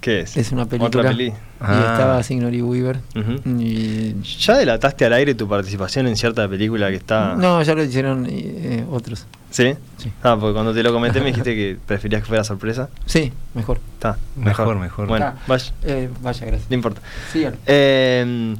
¿Qué 0.00 0.20
es? 0.22 0.36
Es 0.36 0.50
una 0.50 0.64
película. 0.66 0.88
Otra 0.88 1.10
peli. 1.10 1.26
Y 1.28 1.32
Ah. 1.60 1.92
estaba 1.94 2.22
Signor 2.24 2.52
y 2.52 2.60
Weaver. 2.62 2.98
Y... 3.46 4.14
Ya 4.40 4.56
delataste 4.56 5.04
al 5.04 5.12
aire 5.12 5.34
tu 5.36 5.48
participación 5.48 6.08
en 6.08 6.16
cierta 6.16 6.48
película 6.48 6.90
que 6.90 6.96
está. 6.96 7.36
No, 7.36 7.62
ya 7.62 7.74
lo 7.74 7.84
hicieron 7.84 8.26
eh, 8.28 8.84
otros. 8.90 9.26
¿Sí? 9.52 9.74
Sí. 9.98 10.10
Ah, 10.22 10.36
porque 10.40 10.54
cuando 10.54 10.74
te 10.74 10.82
lo 10.82 10.92
comenté 10.92 11.20
me 11.20 11.26
dijiste 11.26 11.54
que 11.54 11.76
preferías 11.86 12.22
que 12.22 12.26
fuera 12.28 12.42
sorpresa. 12.42 12.88
Sí, 13.06 13.32
mejor. 13.54 13.78
Está, 13.94 14.16
Mejor, 14.34 14.76
mejor. 14.78 15.06
Bueno, 15.06 15.34
vaya, 15.46 15.72
Eh, 15.84 16.08
vaya, 16.20 16.46
gracias. 16.46 16.68
no 16.70 16.74
importa. 16.74 17.00
Eh, 17.66 18.56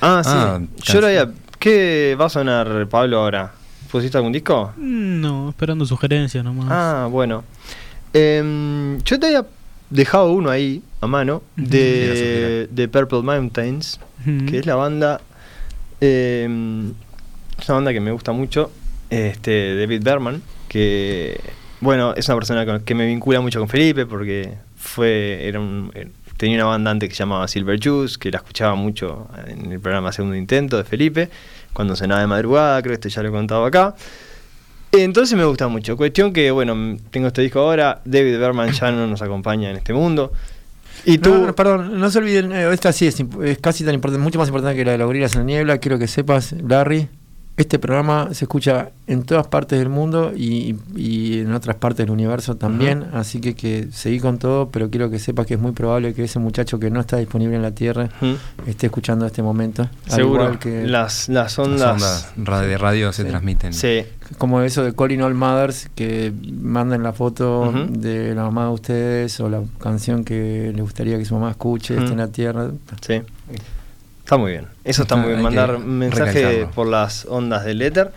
ah, 0.00 0.20
sí. 0.24 0.30
Ah, 0.34 0.60
Yo 0.82 1.06
había. 1.06 1.30
¿Qué 1.58 2.16
va 2.20 2.26
a 2.26 2.28
sonar, 2.28 2.86
Pablo, 2.88 3.18
ahora? 3.20 3.52
¿Pusiste 3.90 4.16
algún 4.18 4.32
disco? 4.32 4.72
Mm, 4.76 5.20
No, 5.20 5.48
esperando 5.48 5.86
sugerencias 5.86 6.44
nomás. 6.44 6.66
Ah, 6.70 7.08
bueno. 7.10 7.44
Eh, 8.12 8.98
yo 9.04 9.18
te 9.18 9.26
había 9.26 9.46
dejado 9.90 10.32
uno 10.32 10.50
ahí, 10.50 10.82
a 11.00 11.06
mano, 11.06 11.42
de, 11.56 12.68
de 12.70 12.88
Purple 12.88 13.22
Mountains, 13.22 13.98
que 14.48 14.58
es 14.58 14.66
la 14.66 14.74
banda. 14.74 15.20
eh, 16.00 16.44
es 17.58 17.68
una 17.68 17.74
banda 17.76 17.92
que 17.92 18.00
me 18.00 18.12
gusta 18.12 18.30
mucho, 18.32 18.70
este 19.10 19.76
David 19.76 20.02
Berman, 20.02 20.42
que, 20.68 21.40
bueno, 21.80 22.14
es 22.14 22.28
una 22.28 22.36
persona 22.36 22.66
con- 22.66 22.80
que 22.80 22.94
me 22.94 23.06
vincula 23.06 23.40
mucho 23.40 23.58
con 23.58 23.68
Felipe, 23.68 24.06
porque 24.06 24.54
fue 24.76 25.46
era 25.48 25.60
un, 25.60 25.90
eh, 25.94 26.08
tenía 26.36 26.56
una 26.56 26.66
banda 26.66 26.90
antes 26.90 27.08
que 27.08 27.14
se 27.14 27.20
llamaba 27.20 27.48
Silver 27.48 27.80
Juice, 27.82 28.16
que 28.18 28.30
la 28.30 28.38
escuchaba 28.38 28.74
mucho 28.74 29.28
en 29.46 29.72
el 29.72 29.80
programa 29.80 30.12
Segundo 30.12 30.36
Intento 30.36 30.76
de 30.76 30.84
Felipe, 30.84 31.30
cuando 31.72 31.96
cenaba 31.96 32.20
de 32.20 32.26
madrugada, 32.26 32.80
creo 32.82 32.90
que 32.92 32.94
esto 32.94 33.08
ya 33.08 33.22
lo 33.22 33.28
he 33.28 33.32
contado 33.32 33.64
acá. 33.64 33.94
Entonces 34.92 35.36
me 35.36 35.44
gusta 35.44 35.68
mucho. 35.68 35.96
Cuestión 35.96 36.32
que, 36.32 36.50
bueno, 36.50 36.96
tengo 37.10 37.26
este 37.26 37.42
disco 37.42 37.60
ahora. 37.60 38.00
David 38.06 38.38
Berman 38.38 38.72
ya 38.72 38.90
no 38.90 39.06
nos 39.06 39.20
acompaña 39.20 39.70
en 39.70 39.76
este 39.76 39.92
mundo. 39.92 40.32
Y 41.04 41.18
tú. 41.18 41.30
No, 41.30 41.46
no, 41.48 41.54
perdón, 41.54 42.00
no 42.00 42.10
se 42.10 42.18
olviden, 42.18 42.52
eh, 42.52 42.72
esta 42.72 42.92
sí 42.92 43.06
es, 43.06 43.22
es 43.44 43.58
casi 43.58 43.84
tan 43.84 43.94
importante, 43.94 44.22
mucho 44.24 44.38
más 44.38 44.48
importante 44.48 44.76
que 44.76 44.84
la 44.84 44.92
de 44.92 44.98
los 44.98 45.06
gorilas 45.06 45.34
en 45.34 45.40
la 45.40 45.44
niebla. 45.44 45.78
Quiero 45.78 45.98
que 45.98 46.08
sepas, 46.08 46.52
Larry, 46.52 47.08
este 47.58 47.78
programa 47.78 48.28
se 48.32 48.44
escucha 48.46 48.90
en 49.06 49.24
todas 49.24 49.46
partes 49.48 49.78
del 49.78 49.88
mundo 49.88 50.32
y, 50.34 50.76
y 50.96 51.40
en 51.40 51.52
otras 51.52 51.76
partes 51.76 52.06
del 52.06 52.10
universo 52.12 52.56
también. 52.56 53.04
Así 53.12 53.40
que, 53.40 53.54
que 53.54 53.88
seguí 53.92 54.20
con 54.20 54.38
todo, 54.38 54.70
pero 54.70 54.88
quiero 54.90 55.10
que 55.10 55.18
sepas 55.18 55.44
que 55.46 55.54
es 55.54 55.60
muy 55.60 55.72
probable 55.72 56.14
que 56.14 56.24
ese 56.24 56.38
muchacho 56.38 56.78
que 56.78 56.90
no 56.90 57.00
está 57.00 57.16
disponible 57.16 57.56
en 57.56 57.62
la 57.62 57.72
Tierra 57.72 58.08
esté 58.66 58.86
escuchando 58.86 59.26
este 59.26 59.42
momento. 59.42 59.82
Al 60.06 60.10
Seguro. 60.12 60.44
igual 60.44 60.58
que, 60.58 60.84
Las, 60.86 61.28
las 61.28 61.58
Las 61.58 61.58
ondas. 61.58 61.92
ondas 61.92 62.32
ra- 62.36 62.60
de 62.62 62.78
radio 62.78 63.12
se 63.12 63.22
Sí. 63.24 63.28
transmiten. 63.28 63.72
Sí. 63.72 64.04
como 64.36 64.60
eso 64.60 64.84
de 64.84 64.94
Calling 64.94 65.22
All 65.22 65.34
Mothers, 65.34 65.88
que 65.94 66.32
mandan 66.62 67.02
la 67.02 67.12
foto 67.14 67.72
de 67.88 68.34
la 68.34 68.42
mamá 68.44 68.64
de 68.66 68.70
ustedes 68.72 69.40
o 69.40 69.48
la 69.48 69.62
canción 69.80 70.22
que 70.22 70.70
le 70.76 70.82
gustaría 70.82 71.16
que 71.18 71.24
su 71.24 71.34
mamá 71.34 71.50
escuche, 71.50 71.96
esté 71.96 72.12
en 72.12 72.18
la 72.18 72.28
Tierra. 72.28 72.70
Sí. 73.00 73.22
Está 74.28 74.36
muy 74.36 74.50
bien. 74.52 74.66
Eso 74.84 75.02
está 75.02 75.14
Está- 75.14 75.16
muy 75.16 75.30
bien. 75.30 75.42
Mandar 75.42 75.78
mensaje 75.78 76.32
recalcarlo. 76.42 76.70
por 76.72 76.86
las 76.86 77.24
ondas 77.24 77.64
del 77.64 77.80
éter. 77.80 78.10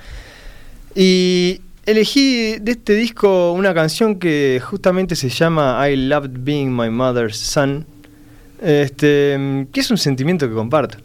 Y 0.93 1.61
elegí 1.85 2.57
de 2.59 2.71
este 2.73 2.95
disco 2.95 3.53
una 3.53 3.73
canción 3.73 4.19
que 4.19 4.61
justamente 4.61 5.15
se 5.15 5.29
llama 5.29 5.81
I 5.89 5.95
Loved 5.95 6.31
Being 6.43 6.75
My 6.75 6.89
Mother's 6.89 7.37
Son. 7.37 7.85
Este, 8.61 9.65
que 9.71 9.79
es 9.79 9.89
un 9.89 9.97
sentimiento 9.97 10.49
que 10.49 10.53
comparto. 10.53 10.97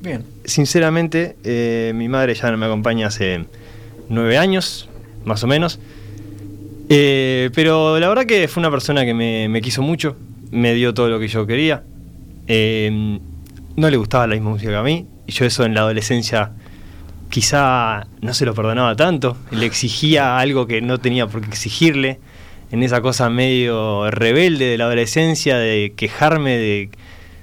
Bien. 0.00 0.24
Sinceramente, 0.46 1.36
eh, 1.44 1.92
mi 1.94 2.08
madre 2.08 2.34
ya 2.34 2.50
no 2.50 2.56
me 2.56 2.64
acompaña 2.64 3.08
hace 3.08 3.44
nueve 4.08 4.38
años, 4.38 4.88
más 5.26 5.44
o 5.44 5.46
menos. 5.46 5.78
Eh, 6.88 7.50
pero 7.54 7.98
la 7.98 8.08
verdad 8.08 8.24
que 8.24 8.48
fue 8.48 8.62
una 8.62 8.70
persona 8.70 9.04
que 9.04 9.12
me, 9.12 9.50
me 9.50 9.60
quiso 9.60 9.82
mucho, 9.82 10.16
me 10.50 10.72
dio 10.72 10.94
todo 10.94 11.10
lo 11.10 11.20
que 11.20 11.28
yo 11.28 11.46
quería. 11.46 11.82
Eh, 12.48 13.18
no 13.76 13.90
le 13.90 13.96
gustaba 13.96 14.26
la 14.26 14.34
misma 14.34 14.50
música 14.50 14.70
que 14.70 14.76
a 14.76 14.82
mí, 14.82 15.06
y 15.26 15.32
yo 15.32 15.44
eso 15.44 15.64
en 15.64 15.74
la 15.74 15.82
adolescencia 15.82 16.52
quizá 17.30 18.06
no 18.20 18.34
se 18.34 18.46
lo 18.46 18.54
perdonaba 18.54 18.96
tanto, 18.96 19.36
le 19.50 19.66
exigía 19.66 20.38
algo 20.38 20.66
que 20.66 20.80
no 20.80 20.98
tenía 20.98 21.26
por 21.26 21.42
qué 21.42 21.48
exigirle, 21.48 22.18
en 22.72 22.82
esa 22.82 23.00
cosa 23.00 23.30
medio 23.30 24.10
rebelde 24.10 24.66
de 24.66 24.78
la 24.78 24.84
adolescencia, 24.84 25.56
de 25.56 25.92
quejarme 25.96 26.56
de 26.56 26.90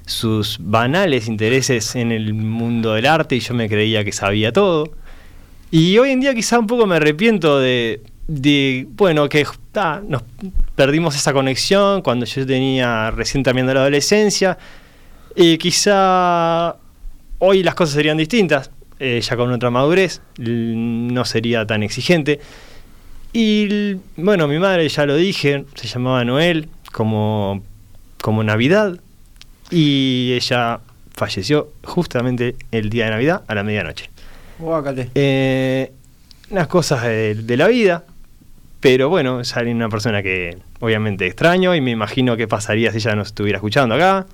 sus 0.05 0.57
banales 0.59 1.27
intereses 1.27 1.95
en 1.95 2.11
el 2.11 2.33
mundo 2.33 2.93
del 2.93 3.05
arte 3.05 3.35
y 3.35 3.39
yo 3.39 3.53
me 3.53 3.69
creía 3.69 4.03
que 4.03 4.11
sabía 4.11 4.51
todo. 4.51 4.91
Y 5.71 5.97
hoy 5.97 6.11
en 6.11 6.19
día 6.19 6.35
quizá 6.35 6.59
un 6.59 6.67
poco 6.67 6.85
me 6.85 6.97
arrepiento 6.97 7.59
de, 7.59 8.01
de, 8.27 8.85
bueno, 8.89 9.29
que 9.29 9.45
ta, 9.71 10.03
nos 10.05 10.23
perdimos 10.75 11.15
esa 11.15 11.33
conexión 11.33 12.01
cuando 12.01 12.25
yo 12.25 12.45
tenía 12.45 13.11
recién 13.11 13.43
terminando 13.43 13.73
la 13.73 13.81
adolescencia. 13.81 14.57
Y 15.35 15.57
quizá 15.57 16.75
hoy 17.39 17.63
las 17.63 17.75
cosas 17.75 17.95
serían 17.95 18.17
distintas, 18.17 18.69
eh, 18.99 19.19
ya 19.21 19.35
con 19.35 19.51
otra 19.51 19.69
madurez, 19.69 20.21
no 20.37 21.25
sería 21.25 21.65
tan 21.65 21.83
exigente. 21.83 22.39
Y 23.33 23.95
bueno, 24.15 24.47
mi 24.47 24.59
madre 24.59 24.87
ya 24.89 25.05
lo 25.05 25.15
dije, 25.15 25.65
se 25.73 25.87
llamaba 25.87 26.23
Noel, 26.23 26.69
como, 26.91 27.63
como 28.21 28.43
Navidad, 28.43 28.99
y 29.71 30.33
ella 30.35 30.79
falleció 31.15 31.69
justamente 31.83 32.55
el 32.71 32.89
día 32.91 33.05
de 33.05 33.11
Navidad 33.11 33.41
a 33.47 33.55
la 33.55 33.63
medianoche. 33.63 34.09
Eh, 35.15 35.91
unas 36.51 36.67
cosas 36.67 37.01
de, 37.03 37.33
de 37.35 37.57
la 37.57 37.67
vida, 37.67 38.03
pero 38.79 39.09
bueno, 39.09 39.41
alguien- 39.55 39.77
una 39.77 39.89
persona 39.89 40.21
que 40.21 40.57
obviamente 40.79 41.25
extraño 41.25 41.73
y 41.73 41.81
me 41.81 41.89
imagino 41.91 42.37
qué 42.37 42.47
pasaría 42.47 42.91
si 42.91 42.97
ella 42.99 43.15
no 43.15 43.23
estuviera 43.23 43.57
escuchando 43.57 43.95
acá. 43.95 44.27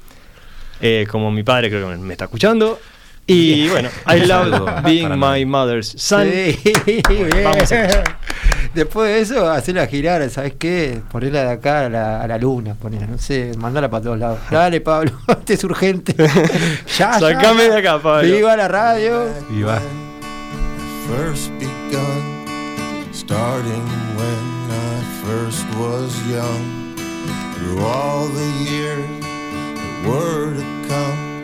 Eh, 0.81 1.05
como 1.09 1.31
mi 1.31 1.43
padre 1.43 1.69
creo 1.69 1.89
que 1.89 1.97
me 1.97 2.13
está 2.13 2.25
escuchando. 2.25 2.79
Y 3.27 3.67
bueno, 3.69 3.89
I 4.07 4.19
love 4.25 4.83
being 4.83 5.09
my 5.17 5.45
mother's 5.45 5.93
son. 5.97 6.27
Sí, 6.29 6.59
bien. 6.85 7.43
Vamos 7.43 7.71
a 7.71 7.81
escuchar. 7.81 8.17
Después 8.73 9.11
de 9.11 9.21
eso, 9.21 9.49
hacerla 9.49 9.87
girar, 9.87 10.27
¿sabes 10.29 10.53
qué? 10.57 11.01
Ponerla 11.11 11.43
de 11.43 11.51
acá 11.51 11.85
a 11.85 11.89
la, 11.89 12.21
a 12.21 12.27
la 12.27 12.37
luna, 12.37 12.75
ponerla, 12.75 13.07
no 13.07 13.17
sé, 13.17 13.51
mandarla 13.57 13.89
para 13.89 14.03
todos 14.03 14.19
lados. 14.19 14.39
Dale, 14.49 14.79
Pablo, 14.81 15.11
este 15.27 15.53
es 15.55 15.63
urgente. 15.63 16.15
ya, 16.97 17.19
Sacame 17.19 17.67
ya. 17.67 17.73
de 17.73 17.77
acá, 17.79 17.99
Pablo. 18.01 18.31
Viva 18.31 18.55
la 18.55 18.67
radio. 18.67 19.25
Viva. 19.49 19.79
first 21.07 21.51
begun, 21.59 22.45
starting 23.11 23.85
when 24.15 24.69
I 24.71 25.01
first 25.25 25.65
was 25.77 26.11
young. 26.29 26.95
Through 27.55 27.79
all 27.83 28.27
the 28.27 28.49
years 28.69 29.09
that 29.21 29.38
were 30.07 30.53
to 30.53 30.87
come, 30.87 31.43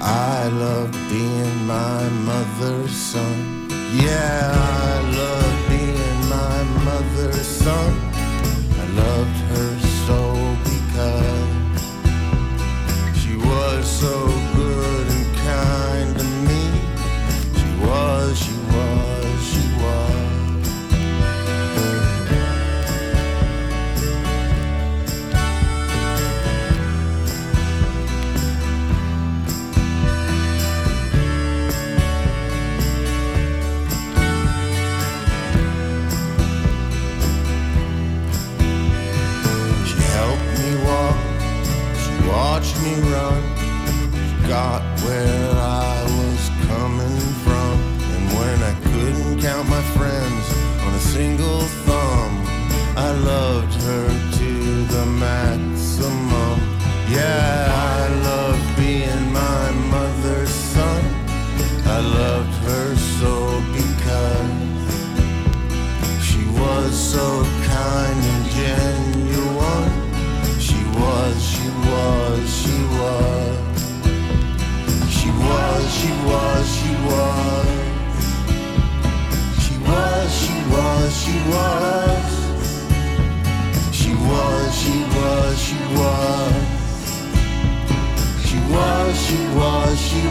I 0.00 0.48
loved 0.48 0.94
being 1.10 1.66
my 1.66 2.08
mother's 2.30 2.92
son. 2.92 3.68
Yeah, 3.94 4.52
I 4.54 5.00
loved 5.20 5.68
being 5.68 6.28
my 6.28 6.62
mother's 6.84 7.46
son. 7.46 7.92
I 8.82 8.86
loved 9.02 9.38
her 9.50 9.78
so 10.06 10.20
because 10.64 11.82
she 13.20 13.36
was 13.36 13.86
so 13.86 14.35
I 52.98 53.12
loved 53.12 53.74
her 53.82 54.25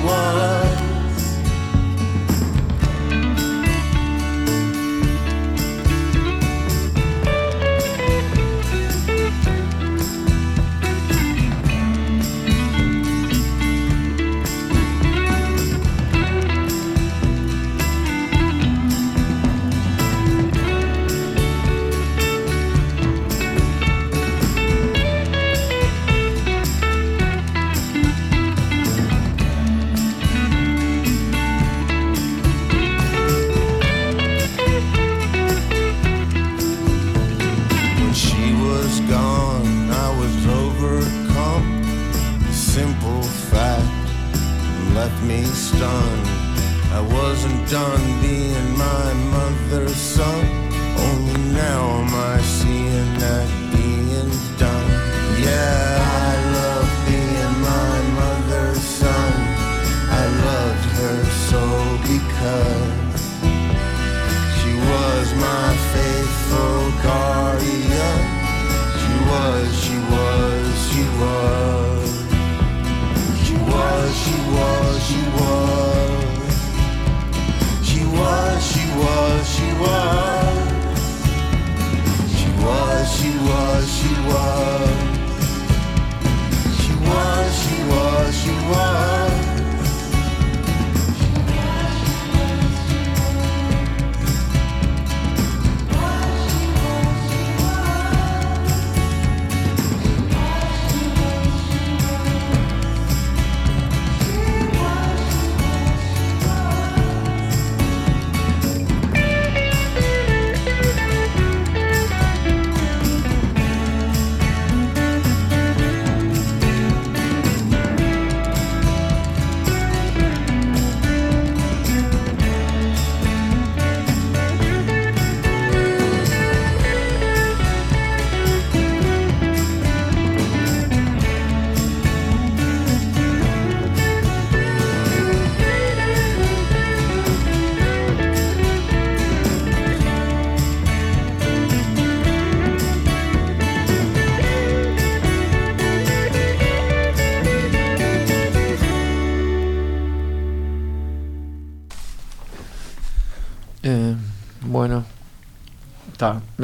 was, 0.06 0.65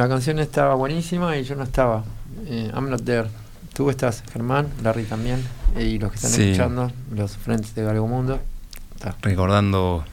La 0.02 0.10
canción 0.10 0.40
estaba 0.40 0.74
buenísima 0.74 1.38
y 1.38 1.44
yo 1.44 1.56
no 1.56 1.62
estaba. 1.62 2.04
Eh, 2.48 2.72
I'm 2.74 2.90
not 2.90 3.04
there. 3.04 3.28
Tú 3.76 3.88
estás, 3.92 4.24
Germán, 4.34 4.68
Larry 4.82 5.04
también, 5.04 5.44
y 5.80 6.00
los 6.00 6.10
que 6.10 6.16
están 6.16 6.32
Sí. 6.32 6.42
escuchando, 6.42 6.92
los 7.14 7.38
frentes 7.38 7.76
de 7.76 7.84
Galgo 7.84 8.08
Mundo. 8.08 8.40
Está. 8.96 9.16
Recordando 9.22 10.04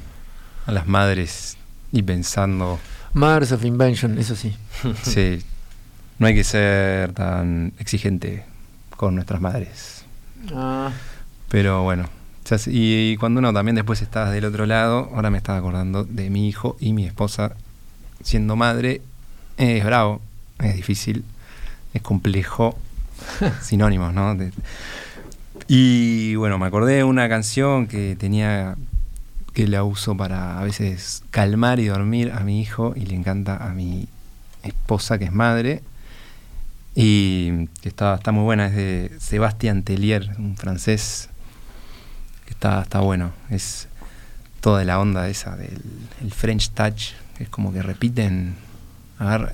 a 0.67 0.73
las 0.73 0.87
madres 0.87 1.57
y 1.91 2.03
pensando, 2.03 2.79
Mothers 3.15 3.53
of 3.53 3.65
Invention, 3.65 4.19
eso 4.19 4.37
sí. 4.37 4.55
sí, 5.05 5.43
no 6.19 6.27
hay 6.27 6.35
que 6.35 6.45
ser 6.45 7.15
tan 7.15 7.73
exigente 7.79 8.45
con 8.95 9.15
nuestras 9.15 9.41
madres. 9.41 10.05
Ah, 10.55 10.91
Pero 11.49 11.83
bueno, 11.85 12.11
sé- 12.45 12.61
y, 12.71 13.17
cuando 13.17 13.39
uno 13.39 13.55
también 13.55 13.75
después 13.77 14.03
está 14.03 14.31
del 14.31 14.45
otro 14.45 14.67
lado, 14.67 15.11
ahora 15.15 15.31
me 15.31 15.39
estaba 15.39 15.57
acordando 15.57 16.05
de 16.05 16.29
mi 16.29 16.47
hijo 16.47 16.77
y 16.79 16.93
mi 16.93 17.07
esposa 17.07 17.53
siendo 18.23 18.55
madre. 18.55 19.01
Es 19.59 19.85
bravo, 19.85 20.21
es 20.61 20.75
difícil, 20.77 21.25
es 21.93 22.01
complejo, 22.03 22.79
sinónimos, 23.63 24.15
¿no? 24.15 24.35
De- 24.35 24.53
y 25.67 26.35
bueno, 26.37 26.59
me 26.59 26.67
acordé 26.67 26.95
de 26.97 27.05
una 27.05 27.29
canción 27.29 27.87
que 27.89 28.17
tenía 28.17 28.77
que 29.53 29.67
la 29.67 29.83
uso 29.85 30.17
para 30.17 30.59
a 30.59 30.63
veces 30.63 31.23
calmar 31.31 31.81
y 31.81 31.87
dormir 31.87 32.31
a 32.33 32.41
mi 32.41 32.61
hijo 32.61 32.95
y 32.97 33.01
le 33.07 33.15
encanta 33.17 33.57
a 33.57 33.71
mi 33.75 34.09
esposa 34.63 35.19
que 35.19 35.25
es 35.27 35.33
madre. 35.33 35.83
Y 36.95 37.67
que 37.81 37.89
está, 37.89 38.15
está 38.15 38.33
muy 38.33 38.45
buena, 38.45 38.67
es 38.69 38.75
de 38.75 39.13
Sebastián 39.21 39.83
Tellier, 39.83 40.31
un 40.39 40.57
francés. 40.57 41.29
Que 42.47 42.51
está, 42.53 42.81
está 42.83 43.01
bueno, 43.01 43.33
es 43.51 43.89
toda 44.61 44.85
la 44.85 44.99
onda 44.99 45.29
esa 45.29 45.55
del 45.57 45.83
el 46.23 46.33
French 46.33 46.71
touch, 46.71 47.11
es 47.39 47.49
como 47.49 47.73
que 47.73 47.83
repiten, 47.83 48.55
agarra- 49.19 49.53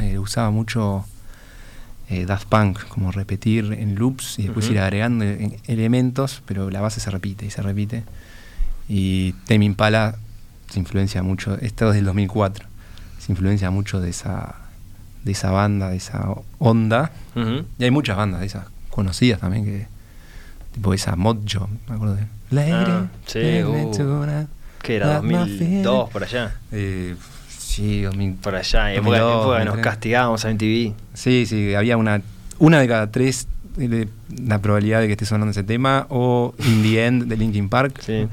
eh, 0.00 0.18
usaba 0.18 0.50
mucho 0.50 1.04
eh, 2.08 2.26
Daft 2.26 2.46
Punk, 2.48 2.78
como 2.88 3.10
repetir 3.12 3.72
en 3.72 3.94
loops 3.94 4.38
y 4.38 4.42
después 4.44 4.68
ir 4.70 4.78
agregando 4.80 5.24
e- 5.24 5.58
elementos, 5.66 6.42
pero 6.46 6.70
la 6.70 6.80
base 6.80 7.00
se 7.00 7.10
repite 7.10 7.46
y 7.46 7.50
se 7.50 7.62
repite. 7.62 8.04
Y 8.88 9.32
Tame 9.46 9.64
Impala 9.64 10.16
se 10.70 10.78
influencia 10.78 11.22
mucho, 11.22 11.56
esto 11.60 11.88
es 11.88 11.94
del 11.94 12.04
2004, 12.06 12.66
se 13.18 13.32
influencia 13.32 13.70
mucho 13.70 14.00
de 14.00 14.10
esa, 14.10 14.56
de 15.24 15.32
esa 15.32 15.50
banda, 15.52 15.90
de 15.90 15.96
esa 15.96 16.34
onda. 16.58 17.12
Y 17.78 17.84
hay 17.84 17.90
muchas 17.90 18.16
bandas 18.16 18.40
de 18.40 18.46
esas 18.46 18.66
conocidas 18.90 19.40
también 19.40 19.64
que 19.64 19.86
tipo 20.74 20.92
esa 20.92 21.16
Mojo, 21.16 21.68
me 21.88 21.94
acuerdo 21.94 22.16
de 22.16 22.26
Ah, 22.74 23.06
sí, 23.26 23.38
uh. 23.64 23.90
¿Qué 24.82 24.96
era? 24.96 25.14
Let 25.20 25.22
my 25.22 25.32
2002 25.38 25.58
feeling. 25.58 26.12
por 26.12 26.24
allá. 26.24 26.56
Eh, 26.72 27.14
sí, 27.72 28.02
2000, 28.02 28.34
Por 28.34 28.54
allá, 28.54 28.92
en 28.92 28.98
época, 29.00 29.18
2002, 29.20 29.42
época 29.42 29.58
que 29.58 29.64
nos 29.64 29.74
2003. 29.74 29.84
castigábamos 29.94 30.44
a 30.44 30.48
MTV. 30.50 30.92
Sí, 31.14 31.46
sí, 31.46 31.74
había 31.74 31.96
una 31.96 32.22
una 32.58 32.78
de 32.80 32.86
cada 32.88 33.10
tres 33.10 33.48
de 33.76 34.06
la 34.44 34.60
probabilidad 34.60 35.00
de 35.00 35.06
que 35.06 35.12
esté 35.12 35.24
sonando 35.24 35.50
ese 35.50 35.62
tema 35.64 36.06
o 36.10 36.54
In 36.58 36.82
the 36.82 37.06
End 37.06 37.24
de 37.24 37.36
Linkin 37.36 37.68
Park. 37.68 38.00
Sí. 38.04 38.28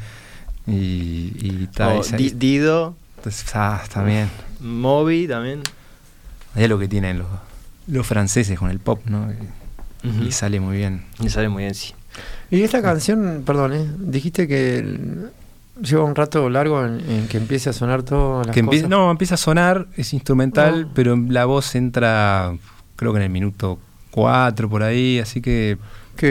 Y, 0.68 1.32
y 1.42 1.68
ta, 1.74 1.90
O 1.96 2.04
Di- 2.04 2.30
Dido, 2.32 2.96
entonces, 3.18 3.46
ah, 3.56 3.82
también. 3.92 4.30
Moby 4.60 5.28
también. 5.28 5.62
Es 6.56 6.70
lo 6.70 6.78
que 6.78 6.88
tienen 6.88 7.18
los, 7.20 7.28
los 7.88 8.06
franceses 8.06 8.58
con 8.60 8.70
el 8.70 8.80
pop, 8.80 9.02
¿no? 9.06 9.28
Les 10.22 10.36
sale 10.36 10.60
muy 10.60 10.78
bien. 10.78 11.04
Y 11.22 11.30
sale 11.30 11.50
muy 11.50 11.64
bien, 11.64 11.74
sí. 11.76 11.94
Y 12.52 12.62
esta 12.62 12.82
canción, 12.82 13.44
perdón, 13.46 13.74
¿eh? 13.74 13.86
dijiste 14.00 14.48
que 14.48 14.78
el- 14.80 15.30
lleva 15.82 16.04
un 16.04 16.16
rato 16.16 16.50
largo 16.50 16.86
en, 16.86 17.00
en 17.10 17.28
que 17.28 17.38
empiece 17.38 17.70
a 17.70 17.74
sonar 17.74 18.04
todo 18.04 18.44
las 18.44 18.54
Que 18.56 18.64
cosas. 18.64 18.90
no, 18.90 19.10
empieza 19.12 19.36
a 19.36 19.38
sonar, 19.38 19.88
es 19.98 20.14
instrumental, 20.14 20.84
No. 20.84 20.92
pero 20.94 21.16
la 21.16 21.46
voz 21.46 21.76
entra, 21.76 22.54
creo 22.96 23.12
que 23.14 23.18
en 23.18 23.24
el 23.24 23.30
minuto 23.30 23.80
4 24.12 24.70
por 24.70 24.84
ahí, 24.84 25.20
así 25.20 25.42
que 25.42 25.78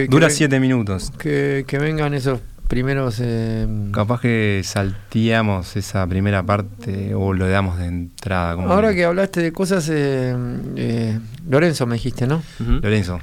dura 0.09 0.27
ven- 0.27 0.37
7 0.37 0.61
minutos. 0.61 1.13
Que, 1.19 1.65
que 1.67 1.79
vengan 1.79 2.13
esos 2.15 2.41
primeros... 2.69 3.19
eh, 3.23 3.67
Capaz 3.93 4.21
que 4.21 4.61
salteamos 4.65 5.75
esa 5.77 6.07
primera 6.07 6.43
parte 6.43 7.15
o 7.15 7.33
lo 7.33 7.49
damos 7.49 7.79
de 7.79 7.87
entrada. 7.87 8.57
Como 8.57 8.71
ahora 8.71 8.93
que 8.95 9.05
hablaste 9.07 9.41
de 9.41 9.53
cosas, 9.53 9.89
eh, 9.91 10.37
eh, 10.77 11.19
Lorenzo 11.49 11.87
me 11.87 11.95
dijiste, 11.95 12.27
¿no? 12.27 12.43
Lorenzo. 12.59 13.21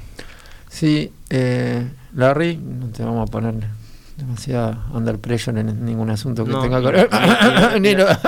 Sí, 0.68 1.12
eh, 1.30 1.86
Larry, 2.14 2.56
no 2.56 2.88
te 2.88 3.04
vamos 3.04 3.28
a 3.28 3.30
poner 3.30 3.54
demasiada 4.16 4.86
under 4.94 5.18
pressure 5.18 5.60
en 5.60 5.84
ningún 5.84 6.08
asunto 6.08 6.42
que 6.44 6.50
No, 6.50 6.62
tenga 6.62 6.80
que 6.80 6.86
ver. 6.90 7.08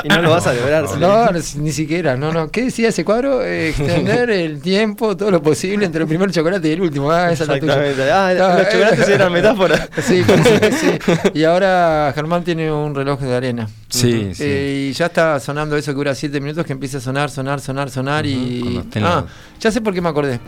y- 0.04 0.08
no 0.08 0.22
lo 0.22 0.30
vas 0.30 0.46
a 0.46 0.52
lograr. 0.52 0.84
No, 0.98 1.30
no, 1.32 1.38
ni 1.56 1.72
siquiera, 1.72 2.14
no, 2.16 2.30
no. 2.32 2.50
¿Qué 2.50 2.64
decía 2.64 2.90
ese 2.90 3.04
cuadro? 3.06 3.42
Eh, 3.42 3.70
extender 3.70 4.28
el 4.30 4.60
tiempo, 4.60 5.16
todo 5.16 5.30
lo 5.30 5.42
posible 5.42 5.86
entre 5.86 6.02
el 6.02 6.08
primer 6.08 6.30
chocolate 6.30 6.68
y 6.68 6.72
el 6.72 6.82
último. 6.82 7.10
Ah, 7.10 7.32
esa 7.32 7.44
es 7.44 7.48
la 7.48 7.58
tuya. 7.58 7.86
Exactamente. 7.86 8.12
Ah, 8.12 8.28
Ah, 8.28 8.58
los 8.58 8.68
chocolates 8.68 9.08
eh, 9.08 9.14
eran 9.14 9.32
metáfora. 9.38 9.88
Sí, 10.02 10.22
sí, 10.24 10.70
sí. 10.78 10.98
Y 11.34 11.44
ahora 11.44 12.12
Germán 12.14 12.44
tiene 12.44 12.70
un 12.70 12.94
reloj 12.94 13.20
de 13.20 13.34
arena. 13.34 13.66
Sí, 13.88 14.34
sí. 14.34 14.42
Eh, 14.44 14.88
y 14.90 14.92
ya 14.92 15.06
está 15.06 15.40
sonando 15.40 15.74
eso 15.76 15.92
que 15.92 15.96
dura 15.96 16.14
7 16.14 16.38
minutos, 16.40 16.66
que 16.66 16.72
empieza 16.74 16.98
a 16.98 17.00
sonar, 17.00 17.30
sonar, 17.30 17.60
sonar, 17.60 17.88
sonar 17.88 18.26
y... 18.26 18.82
Ah, 19.02 19.24
ya 19.58 19.70
sé 19.70 19.80
por 19.80 19.94
qué 19.94 20.02
me 20.02 20.10
acordé. 20.10 20.38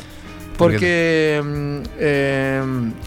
¿Por 0.61 0.73
Porque 0.73 1.41
mm, 1.43 1.89
eh, 1.99 2.63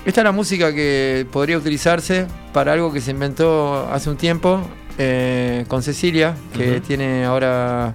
esta 0.05 0.21
es 0.21 0.25
la 0.25 0.31
música 0.31 0.73
que 0.73 1.25
podría 1.31 1.55
utilizarse 1.57 2.25
para 2.51 2.73
algo 2.73 2.91
que 2.91 2.99
se 2.99 3.11
inventó 3.11 3.87
hace 3.93 4.09
un 4.09 4.17
tiempo 4.17 4.59
eh, 4.97 5.63
con 5.67 5.83
Cecilia, 5.83 6.35
que 6.51 6.81
tiene 6.81 7.25
ahora 7.25 7.93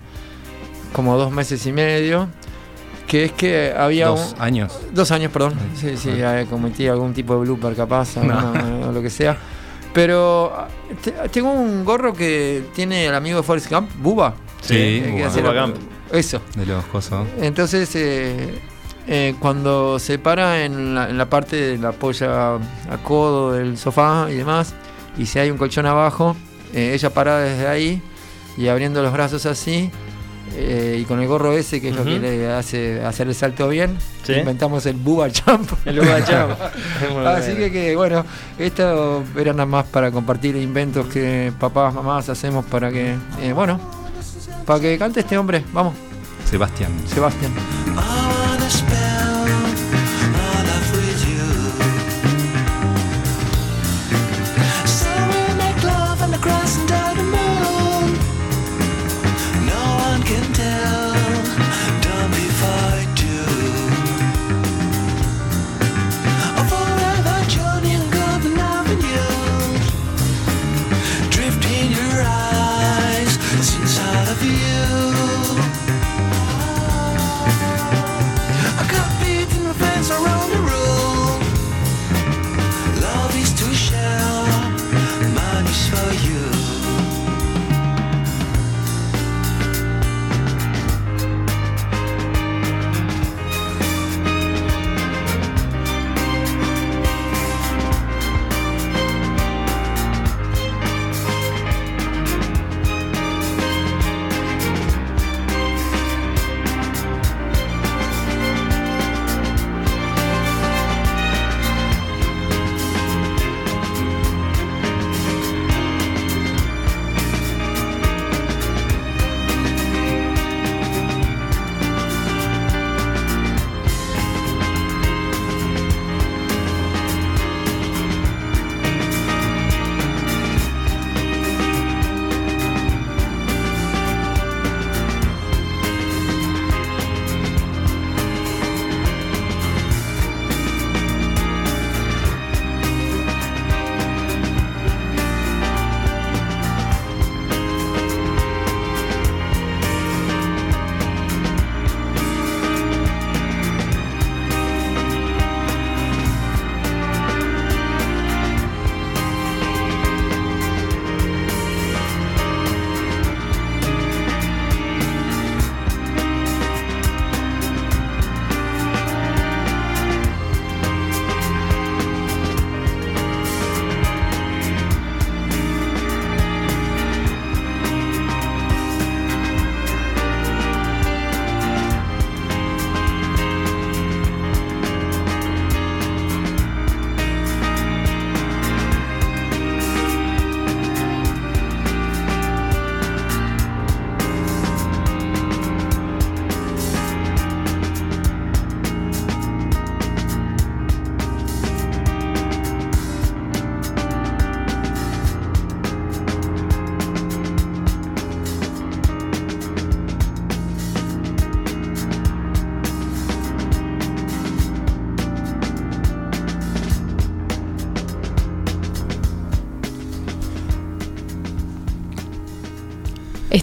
como 0.93 1.17
dos 1.17 1.33
meses 1.33 1.67
y 1.67 1.73
medio, 1.73 2.29
que 3.09 3.25
es 3.25 3.33
que 3.33 3.75
había 3.77 4.07
Dos 4.07 4.35
un, 4.37 4.43
años. 4.43 4.79
Dos 4.93 5.11
años, 5.11 5.33
perdón. 5.33 5.55
Sí, 5.75 5.97
sí, 5.97 6.23
ah. 6.23 6.41
eh, 6.43 6.47
cometí 6.49 6.87
algún 6.87 7.13
tipo 7.13 7.35
de 7.35 7.41
blooper 7.41 7.75
capaz, 7.75 8.17
No. 8.17 8.39
alguna- 8.39 8.87
o 8.89 8.93
lo 8.93 9.03
que 9.03 9.11
sea. 9.11 9.37
Pero 9.93 10.53
te- 11.03 11.11
tengo 11.33 11.51
un 11.51 11.85
gorro 11.85 12.13
que 12.13 12.63
tiene 12.77 13.07
el 13.07 13.15
amigo 13.15 13.39
de 13.39 13.43
Forrest 13.43 13.71
Gump, 13.73 13.91
Buba. 14.01 14.35
Sí, 14.61 14.75
Eh, 14.77 15.03
que 15.05 15.11
Bubba. 15.13 15.27
hace 15.27 15.41
Bubba 15.41 15.53
la- 15.55 15.63
Gump. 15.63 15.77
Eso. 16.13 16.41
De 16.55 16.65
los 16.65 16.85
cosos. 16.87 17.27
Entonces, 17.41 17.91
eh, 17.97 18.59
eh, 19.09 19.35
cuando 19.41 19.99
se 19.99 20.19
para 20.19 20.65
en 20.65 20.95
la, 20.95 21.09
en 21.11 21.17
la 21.19 21.27
parte 21.27 21.57
de 21.57 21.79
la 21.79 21.93
polla 21.93 22.55
a 22.57 22.99
codo 23.03 23.53
del 23.53 23.77
sofá 23.79 24.29
y 24.31 24.35
demás, 24.35 24.75
y 25.17 25.27
si 25.27 25.39
hay 25.39 25.51
un 25.51 25.57
colchón 25.59 25.87
abajo, 25.87 26.37
eh, 26.75 26.93
ella 26.95 27.11
para 27.11 27.39
desde 27.39 27.67
ahí 27.67 28.03
y 28.57 28.69
abriendo 28.69 29.03
los 29.03 29.13
brazos 29.13 29.47
así, 29.47 29.91
eh, 30.57 30.99
y 31.01 31.05
con 31.05 31.21
el 31.21 31.29
gorro 31.29 31.53
ese, 31.53 31.81
que 31.81 31.91
es 31.91 31.97
lo 31.97 32.05
que 32.05 32.19
le 32.19 32.51
hace 32.53 33.05
hacer 33.05 33.29
el 33.29 33.35
salto 33.35 33.69
bien, 33.69 33.97
Sí. 34.25 34.33
inventamos 34.35 34.85
el 34.87 34.97
Booba 34.97 35.29
Jump. 35.29 35.71
El 35.87 36.01
Jump. 36.01 36.59
Así 37.27 37.55
que, 37.55 37.95
bueno, 37.97 38.25
esto 38.59 39.23
era 39.37 39.53
nada 39.53 39.67
más 39.67 39.87
para 39.87 40.11
compartir 40.11 40.57
inventos 40.57 41.07
que 41.07 41.53
papás, 41.59 41.95
mamás 41.95 42.29
hacemos 42.29 42.65
para 42.67 42.91
que, 42.91 43.15
eh, 43.41 43.53
bueno, 43.55 43.81
para 44.67 44.81
que 44.81 44.99
cante 44.99 45.21
este 45.21 45.39
hombre. 45.39 45.65
Vamos, 45.73 45.95
Sebastián. 46.51 46.93
Sebastián. 47.07 47.53
I 48.69 49.18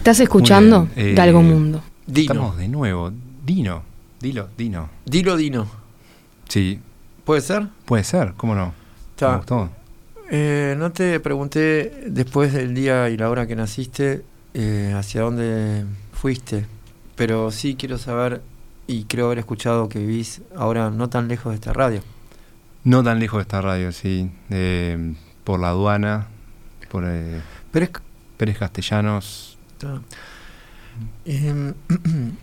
Estás 0.06 0.20
escuchando 0.20 0.88
eh, 0.94 1.14
Galgo 1.16 1.42
Mundo. 1.42 1.82
Dino. 2.06 2.32
Estamos 2.32 2.56
de 2.58 2.68
nuevo. 2.68 3.10
Dino. 3.44 3.82
Dilo, 4.20 4.48
Dino. 4.56 4.88
Dilo 5.04 5.36
Dino. 5.36 5.66
Sí, 6.48 6.78
¿Puede 7.24 7.40
ser? 7.40 7.66
puede 7.84 8.04
ser, 8.04 8.34
¿cómo 8.36 8.54
no? 8.54 8.72
Está. 9.10 9.30
Me 9.30 9.36
gustó. 9.38 9.68
Eh, 10.30 10.76
no 10.78 10.92
te 10.92 11.18
pregunté 11.18 12.04
después 12.06 12.52
del 12.52 12.72
día 12.72 13.10
y 13.10 13.16
la 13.16 13.28
hora 13.28 13.48
que 13.48 13.56
naciste 13.56 14.22
eh, 14.54 14.94
hacia 14.96 15.22
dónde 15.22 15.84
fuiste, 16.12 16.66
pero 17.16 17.50
sí 17.50 17.74
quiero 17.74 17.98
saber 17.98 18.42
y 18.86 19.06
creo 19.06 19.26
haber 19.26 19.40
escuchado 19.40 19.88
que 19.88 19.98
vivís 19.98 20.40
ahora 20.54 20.88
no 20.90 21.08
tan 21.08 21.26
lejos 21.26 21.50
de 21.50 21.56
esta 21.56 21.72
radio. 21.72 22.00
No 22.84 23.02
tan 23.02 23.18
lejos 23.18 23.38
de 23.38 23.42
esta 23.42 23.60
radio, 23.60 23.90
sí. 23.90 24.30
eh, 24.50 25.16
por 25.42 25.58
la 25.58 25.70
aduana, 25.70 26.28
por 26.92 27.02
eh, 27.08 27.40
Pero 27.72 27.86
es, 27.86 27.90
Pérez 28.36 28.56
Castellanos. 28.56 29.55
Está. 29.78 30.00
Em, 31.24 31.74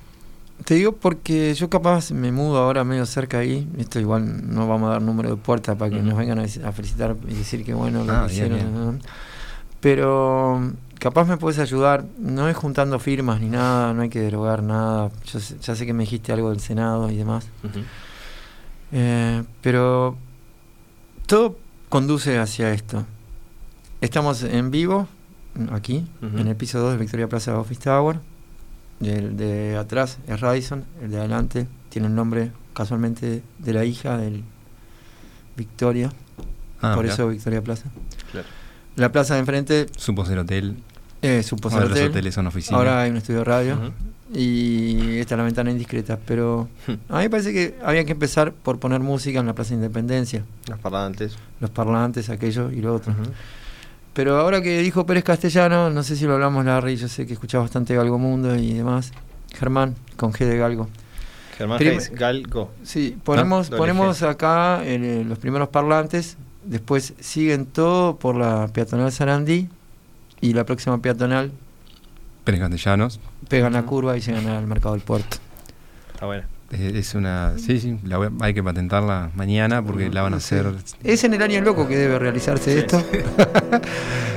te 0.66 0.76
digo 0.76 0.94
porque 0.94 1.54
yo 1.56 1.70
capaz 1.70 2.12
me 2.12 2.32
mudo 2.32 2.58
ahora 2.60 2.84
medio 2.84 3.06
cerca 3.06 3.40
ahí. 3.40 3.68
Esto 3.78 4.00
igual 4.00 4.54
no 4.54 4.68
vamos 4.68 4.90
a 4.90 4.94
dar 4.94 5.02
número 5.02 5.30
de 5.32 5.36
puerta 5.38 5.76
para 5.76 5.92
que 5.92 6.02
nos 6.02 6.18
vengan 6.18 6.40
a, 6.40 6.72
felicitar 6.72 7.16
y 7.28 7.34
decir 7.34 7.64
que 7.66 7.74
bueno 7.74 8.04
lo 8.04 8.14
Ah, 8.14 8.26
que 8.28 8.34
hicieron. 8.34 8.58
bien. 8.60 9.02
Pero 9.82 10.72
capaz 11.00 11.26
me 11.28 11.38
puedes 11.38 11.60
ayudar. 11.60 12.06
No 12.20 12.48
es 12.48 12.56
juntando 12.56 13.00
firmas 13.00 13.42
ni 13.42 13.50
nada, 13.50 13.94
no 13.94 14.04
hay 14.04 14.10
que 14.10 14.20
derogar 14.22 14.64
nada. 14.64 15.12
Yo 15.26 15.40
sé- 15.40 15.58
ya 15.60 15.76
sé 15.76 15.86
que 15.86 15.94
me 15.94 16.04
dijiste 16.04 16.32
algo 16.32 16.50
del 16.52 16.60
Senado 16.60 17.10
y 17.10 17.18
demás. 17.18 17.48
Eh, 18.92 19.44
pero 19.62 20.16
todo 21.26 21.58
conduce 21.90 22.38
hacia 22.38 22.72
esto. 22.74 23.06
Estamos 24.02 24.44
en 24.44 24.70
vivo, 24.72 25.08
aquí, 25.72 26.06
en 26.22 26.48
el 26.48 26.56
piso 26.56 26.80
2 26.80 26.94
de 26.94 26.98
Victoria 26.98 27.28
Plaza 27.28 27.58
Office 27.60 27.82
Tower. 27.82 28.20
El 29.02 29.36
de 29.38 29.76
atrás 29.76 30.18
es 30.28 30.40
Radisson, 30.40 30.86
el 31.02 31.12
de 31.12 31.18
adelante 31.20 31.68
tiene 31.90 32.08
el 32.08 32.16
nombre 32.16 32.52
casualmente 32.74 33.42
de 33.60 33.74
la 33.74 33.84
hija 33.86 34.18
del 34.18 34.44
Victoria, 35.58 36.12
Ah, 36.82 36.94
por 36.96 37.06
eso 37.06 37.28
Victoria 37.30 37.62
Plaza. 37.62 37.86
Claro. 38.32 38.48
La 38.98 39.12
plaza 39.12 39.36
de 39.36 39.40
enfrente 39.42 39.86
Supo 39.98 40.26
ser 40.26 40.40
hotel. 40.40 40.76
un 41.22 41.30
Ahora 41.64 41.86
los 41.86 41.92
hotel. 41.92 42.10
hoteles 42.12 42.34
son 42.36 42.48
oficinas. 42.48 42.78
Ahora 42.78 43.02
hay 43.02 43.12
un 43.12 43.18
estudio 43.18 43.40
de 43.40 43.46
radio 43.46 43.76
Ujú. 43.76 44.38
y 44.38 45.18
esta 45.20 45.36
es 45.36 45.38
la 45.38 45.44
ventana 45.46 45.72
indiscreta. 45.72 46.20
Pero 46.26 46.68
a 46.88 47.18
mí 47.18 47.24
me 47.24 47.30
parece 47.30 47.54
que 47.54 47.78
había 47.84 48.04
que 48.04 48.12
empezar 48.12 48.52
por 48.54 48.80
poner 48.80 49.00
música 49.00 49.40
en 49.40 49.46
la 49.46 49.54
Plaza 49.56 49.70
de 49.70 49.76
Independencia. 49.78 50.44
Los 50.68 50.80
parlantes. 50.80 51.38
los 51.62 51.70
parlantes, 51.70 52.30
aquello 52.30 52.70
y 52.72 52.82
lo 52.82 52.94
otro. 52.96 53.14
Pero 54.14 54.40
ahora 54.40 54.62
que 54.62 54.80
dijo 54.80 55.06
Pérez 55.06 55.24
Castellano, 55.24 55.90
no 55.90 56.04
sé 56.04 56.16
si 56.16 56.26
lo 56.26 56.34
hablamos, 56.34 56.64
Larry, 56.66 56.96
yo 56.98 57.08
sé 57.08 57.26
que 57.26 57.34
escuchás 57.34 57.62
bastante 57.62 57.96
Galgo 57.96 58.20
Mundo 58.20 58.56
y 58.56 58.74
demás. 58.74 59.12
Germán, 59.56 59.96
con 60.18 60.32
G 60.32 60.46
de 60.46 60.58
Galgo. 60.58 60.88
Germán 61.58 61.80
Prim 61.80 62.00
Galgo. 62.14 62.72
Sí, 62.84 63.18
ponemos, 63.24 63.70
ponemos 63.70 64.22
acá 64.22 64.84
el, 64.86 65.28
los 65.28 65.40
primeros 65.40 65.70
parlantes, 65.70 66.38
después 66.64 67.14
siguen 67.20 67.66
todo 67.66 68.18
por 68.18 68.36
la 68.36 68.68
peatonal 68.68 69.12
Sarandí 69.12 69.68
y 70.42 70.54
la 70.54 70.64
próxima 70.64 71.00
peatonal. 71.00 71.52
Pérez 72.44 72.60
Castellanos. 72.60 73.20
Pegan 73.48 73.74
la 73.74 73.84
curva 73.84 74.18
y 74.18 74.22
llegan 74.22 74.48
al 74.48 74.68
mercado 74.68 74.94
del 74.94 75.04
puerto. 75.04 75.38
Está 76.14 76.26
bueno. 76.26 76.53
Es 76.74 77.14
una. 77.14 77.54
Sí, 77.58 77.80
sí, 77.80 78.00
la 78.04 78.32
hay 78.42 78.54
que 78.54 78.64
patentarla 78.64 79.30
mañana 79.36 79.84
porque 79.84 80.10
la 80.10 80.24
van 80.24 80.34
a 80.34 80.38
hacer. 80.38 80.74
Es 81.04 81.24
en 81.24 81.34
el 81.34 81.42
año 81.42 81.62
loco 81.62 81.88
que 81.88 81.96
debe 81.96 82.18
realizarse 82.18 82.80
esto. 82.80 83.04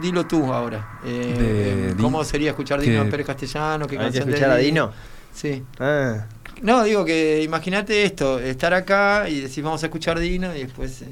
dilo 0.00 0.26
tú 0.26 0.52
ahora. 0.52 0.98
Eh, 1.04 1.08
De 1.38 1.90
eh, 1.90 1.94
¿Cómo 2.00 2.22
sería 2.24 2.50
escuchar 2.50 2.80
Dino 2.80 2.94
que- 2.94 3.00
en 3.02 3.10
Pérez 3.10 3.26
Castellano? 3.26 3.86
¿Qué 3.86 3.94
¿Hay 3.94 3.98
que 3.98 4.04
canción 4.04 4.26
de 4.26 4.32
escuchar 4.32 4.50
a 4.50 4.56
Dino? 4.56 4.90
Sí. 5.32 5.62
Ah, 5.80 6.26
No, 6.62 6.84
digo 6.84 7.04
que 7.04 7.42
imagínate 7.42 8.04
esto, 8.04 8.38
estar 8.38 8.72
acá 8.74 9.28
y 9.28 9.40
decir 9.40 9.62
vamos 9.64 9.82
a 9.82 9.86
escuchar 9.86 10.18
Dino 10.20 10.54
y 10.54 10.60
después 10.64 11.02
eh, 11.02 11.08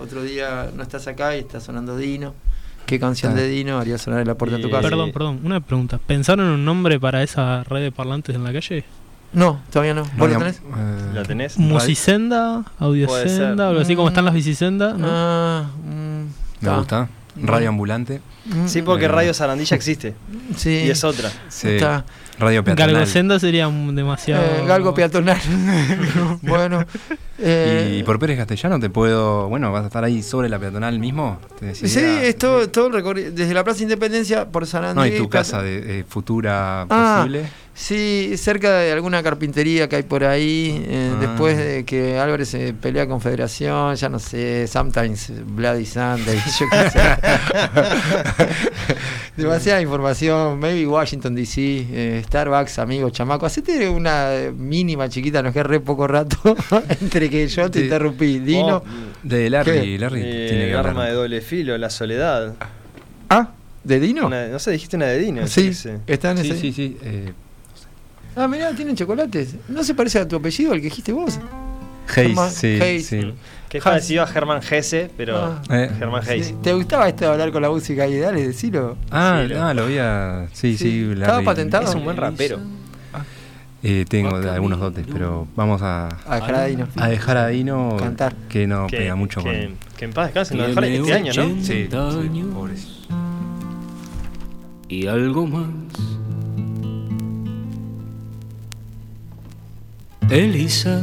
otro 0.00 0.22
día 0.22 0.70
no 0.74 0.82
estás 0.82 1.06
acá 1.08 1.36
y 1.36 1.40
está 1.40 1.60
sonando 1.60 1.96
Dino. 1.96 2.32
¿Qué 2.86 3.00
canción 3.00 3.32
Ah. 3.32 3.36
de 3.36 3.48
Dino 3.48 3.78
haría 3.78 3.98
sonar 3.98 4.20
en 4.20 4.28
la 4.28 4.34
puerta 4.36 4.56
de 4.56 4.62
tu 4.62 4.68
Y- 4.68 4.70
casa? 4.70 4.82
Perdón, 4.88 5.10
perdón, 5.12 5.40
una 5.44 5.60
pregunta. 5.60 5.98
¿Pensaron 6.06 6.46
en 6.46 6.52
un 6.52 6.64
nombre 6.64 7.00
para 7.00 7.22
esa 7.22 7.64
red 7.64 7.82
de 7.82 7.90
parlantes 7.92 8.34
en 8.36 8.44
la 8.44 8.52
calle? 8.52 8.84
No, 9.32 9.60
todavía 9.72 9.94
no. 9.94 10.04
¿Vos 10.16 10.30
lo 10.30 10.38
tenés? 10.38 10.58
Eh, 10.58 11.10
¿Lo 11.14 11.22
tenés? 11.24 11.58
¿Musicenda? 11.58 12.64
¿Audiosenda? 12.78 13.68
Algo 13.70 13.80
así 13.80 13.96
como 13.96 14.08
están 14.08 14.24
las 14.26 14.34
bicisendas, 14.34 14.96
¿no? 14.96 15.06
Ah, 15.10 15.64
mm, 15.84 16.64
Me 16.64 16.76
gusta. 16.76 17.08
Radio 17.36 17.68
ambulante. 17.68 18.20
Mm, 18.46 18.66
Sí, 18.66 18.82
porque 18.82 19.04
Bueno. 19.06 19.16
Radio 19.16 19.34
Sarandilla 19.34 19.76
existe. 19.76 20.14
Sí. 20.56 20.70
Y 20.86 20.90
es 20.90 21.02
otra. 21.04 21.30
Sí. 21.48 21.68
Está. 21.68 22.04
Radio 22.38 22.64
peatonal. 22.64 22.92
Galgosenda 22.94 23.38
sería 23.38 23.68
un- 23.68 23.94
demasiado. 23.94 24.42
Eh, 24.42 24.64
galgo 24.66 24.92
peatonal. 24.92 25.38
bueno. 26.42 26.84
eh, 27.38 27.98
Y 28.00 28.02
por 28.02 28.18
Pérez 28.18 28.36
Castellano 28.38 28.80
te 28.80 28.90
puedo. 28.90 29.48
Bueno, 29.48 29.70
vas 29.72 29.84
a 29.84 29.86
estar 29.86 30.02
ahí 30.04 30.22
sobre 30.22 30.48
la 30.48 30.58
peatonal 30.58 30.98
mismo. 30.98 31.38
¿Te 31.60 31.74
Sí, 31.74 31.98
es 32.00 32.36
todo, 32.36 32.68
todo 32.70 32.88
el 32.88 32.92
recorrido. 32.92 33.30
Desde 33.30 33.54
la 33.54 33.62
Plaza 33.62 33.82
Independencia 33.84 34.46
por 34.48 34.66
San 34.66 34.94
No, 34.96 35.06
y 35.06 35.16
tu 35.16 35.28
casa 35.28 35.62
de, 35.62 36.00
eh, 36.00 36.04
futura 36.08 36.82
Ah, 36.90 37.18
posible. 37.22 37.48
Sí, 37.76 38.34
cerca 38.36 38.78
de 38.78 38.92
alguna 38.92 39.20
carpintería 39.24 39.88
que 39.88 39.96
hay 39.96 40.02
por 40.04 40.22
ahí. 40.24 40.84
eh, 40.86 41.10
Ah. 41.12 41.18
Después 41.20 41.58
de 41.58 41.84
que 41.84 42.16
Álvarez 42.18 42.48
se 42.48 42.72
pelea 42.72 43.08
con 43.08 43.20
Federación, 43.20 43.96
ya 43.96 44.08
no 44.08 44.20
sé, 44.20 44.68
sometimes 44.68 45.32
Bloody 45.44 45.84
Sunday, 45.84 46.38
yo 46.60 46.66
qué 46.70 46.90
sé. 46.90 47.00
Demasiada 49.36 49.80
información. 49.82 50.58
Maybe 50.60 50.86
Washington 50.86 51.34
DC, 51.34 51.60
eh, 51.90 52.22
Starbucks, 52.24 52.78
amigo, 52.78 53.10
chamaco. 53.10 53.46
Hacete 53.46 53.88
una 53.88 54.30
mínima 54.56 55.08
chiquita, 55.08 55.42
nos 55.42 55.52
queda 55.52 55.64
re 55.64 55.80
poco 55.80 56.06
rato 56.06 56.36
entre 57.00 57.28
que 57.28 57.46
yo 57.48 57.70
te 57.70 57.80
interrumpí. 57.80 58.38
Dino. 58.38 58.76
Oh, 58.76 58.84
De 59.22 59.50
Larry, 59.50 59.80
¿Qué? 59.80 59.98
Larry 59.98 60.20
eh, 60.24 60.46
tiene 60.48 60.64
que 60.66 60.70
el 60.70 60.76
hablar. 60.76 60.90
arma 60.90 61.06
de 61.06 61.12
doble 61.12 61.40
filo, 61.40 61.76
la 61.76 61.90
soledad. 61.90 62.54
Ah, 63.28 63.50
¿de 63.82 64.00
Dino? 64.00 64.26
Una- 64.26 64.48
no 64.48 64.58
sé, 64.58 64.70
dijiste 64.70 64.96
una 64.96 65.06
de 65.06 65.18
Dino. 65.18 65.46
Sí, 65.48 65.72
está 66.06 66.30
en 66.30 66.38
Sí, 66.38 66.50
ese. 66.50 66.60
sí, 66.60 66.72
sí. 66.72 66.96
eh, 67.02 67.32
Ah, 68.36 68.48
mirá, 68.48 68.72
tienen 68.72 68.96
chocolates. 68.96 69.54
¿No 69.68 69.84
se 69.84 69.94
parece 69.94 70.18
a 70.18 70.26
tu 70.28 70.36
apellido, 70.36 70.72
al 70.72 70.78
que 70.78 70.84
dijiste 70.84 71.12
vos? 71.12 71.38
Hayes, 72.16 72.38
sí, 72.52 72.78
Hayes. 72.80 73.06
sí. 73.06 73.34
Que 73.68 73.78
es 73.78 73.84
parecido 73.84 74.22
a 74.22 74.26
Germán 74.26 74.60
Gese, 74.62 75.10
pero 75.16 75.36
Ah. 75.38 75.62
Eh. 75.70 75.90
Germán 75.98 76.22
Hayes. 76.28 76.48
Sí, 76.48 76.54
¿Te 76.62 76.72
gustaba 76.74 77.08
esto 77.08 77.24
de 77.24 77.30
hablar 77.32 77.50
con 77.52 77.62
la 77.62 77.70
música 77.70 78.06
y 78.06 78.18
dale, 78.18 78.46
decilo? 78.46 78.96
Ah, 79.10 79.42
Sí, 79.46 79.54
lo- 79.54 79.62
ah, 79.64 79.74
lo 79.74 79.82
había. 79.84 80.46
Sí, 80.52 80.76
sí. 80.76 80.90
Sí. 80.90 81.00
Larry. 81.06 81.20
¿Estaba 81.22 81.42
patentado? 81.42 81.84
Es 81.88 81.94
un 81.94 82.04
buen 82.04 82.16
rapero. 82.16 82.58
Eh, 83.86 84.06
tengo 84.08 84.40
de 84.40 84.48
algunos 84.50 84.80
dotes, 84.80 85.06
pero 85.12 85.46
vamos 85.56 85.82
a, 85.82 86.08
A 86.26 86.36
dejar 86.36 86.54
a 86.54 86.64
Dino. 86.64 86.88
a 86.96 87.08
dejar 87.08 87.36
a 87.36 87.48
Dino 87.48 87.96
Cantar. 87.98 88.34
que 88.48 88.66
no 88.66 88.86
que, 88.86 88.96
pega 88.96 89.14
mucho 89.14 89.42
que, 89.42 89.66
con. 89.68 89.76
que 89.98 90.04
en 90.06 90.12
paz 90.14 90.26
descanse, 90.28 90.54
nos 90.54 90.68
dejaron 90.68 90.90
este 90.90 91.12
año, 91.12 91.32
¿no? 91.36 91.62
Sí, 91.62 91.62
sí, 91.62 91.88
pobrecito. 92.54 92.94
y 94.88 95.06
algo 95.06 95.46
más. 95.46 95.66
Elisa 100.30 101.02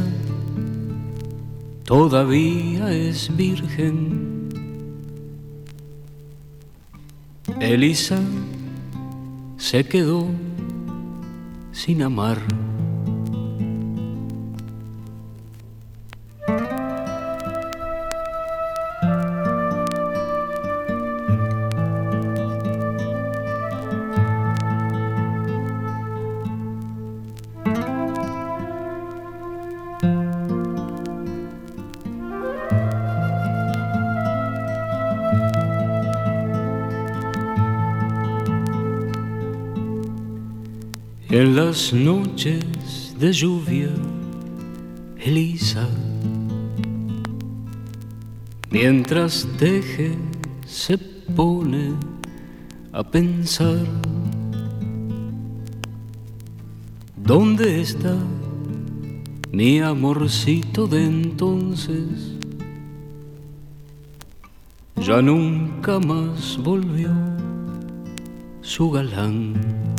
todavía 1.85 2.91
es 2.91 3.35
virgen. 3.35 4.49
Elisa 7.59 8.19
se 9.57 9.83
quedó 9.85 10.25
sin 11.71 12.01
amar. 12.01 12.39
Las 41.71 41.93
noches 41.93 43.15
de 43.17 43.31
lluvia, 43.31 43.87
Elisa, 45.17 45.87
mientras 48.69 49.47
teje, 49.57 50.11
se 50.65 50.97
pone 50.97 51.93
a 52.91 53.01
pensar. 53.01 53.85
¿Dónde 57.15 57.79
está 57.79 58.17
mi 59.49 59.79
amorcito 59.79 60.87
de 60.87 61.05
entonces? 61.05 62.35
Ya 64.97 65.21
nunca 65.21 65.99
más 65.99 66.57
volvió 66.57 67.11
su 68.59 68.91
galán. 68.91 69.90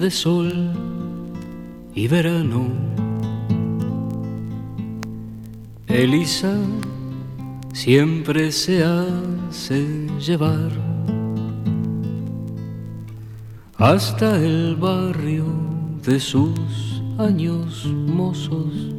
De 0.00 0.10
sol 0.10 0.72
y 1.94 2.08
verano, 2.08 2.68
Elisa 5.86 6.56
siempre 7.74 8.50
se 8.50 8.82
hace 8.82 10.08
llevar 10.18 10.70
hasta 13.76 14.36
el 14.38 14.74
barrio 14.76 15.44
de 16.02 16.18
sus 16.18 17.02
años 17.18 17.84
mozos, 17.86 18.89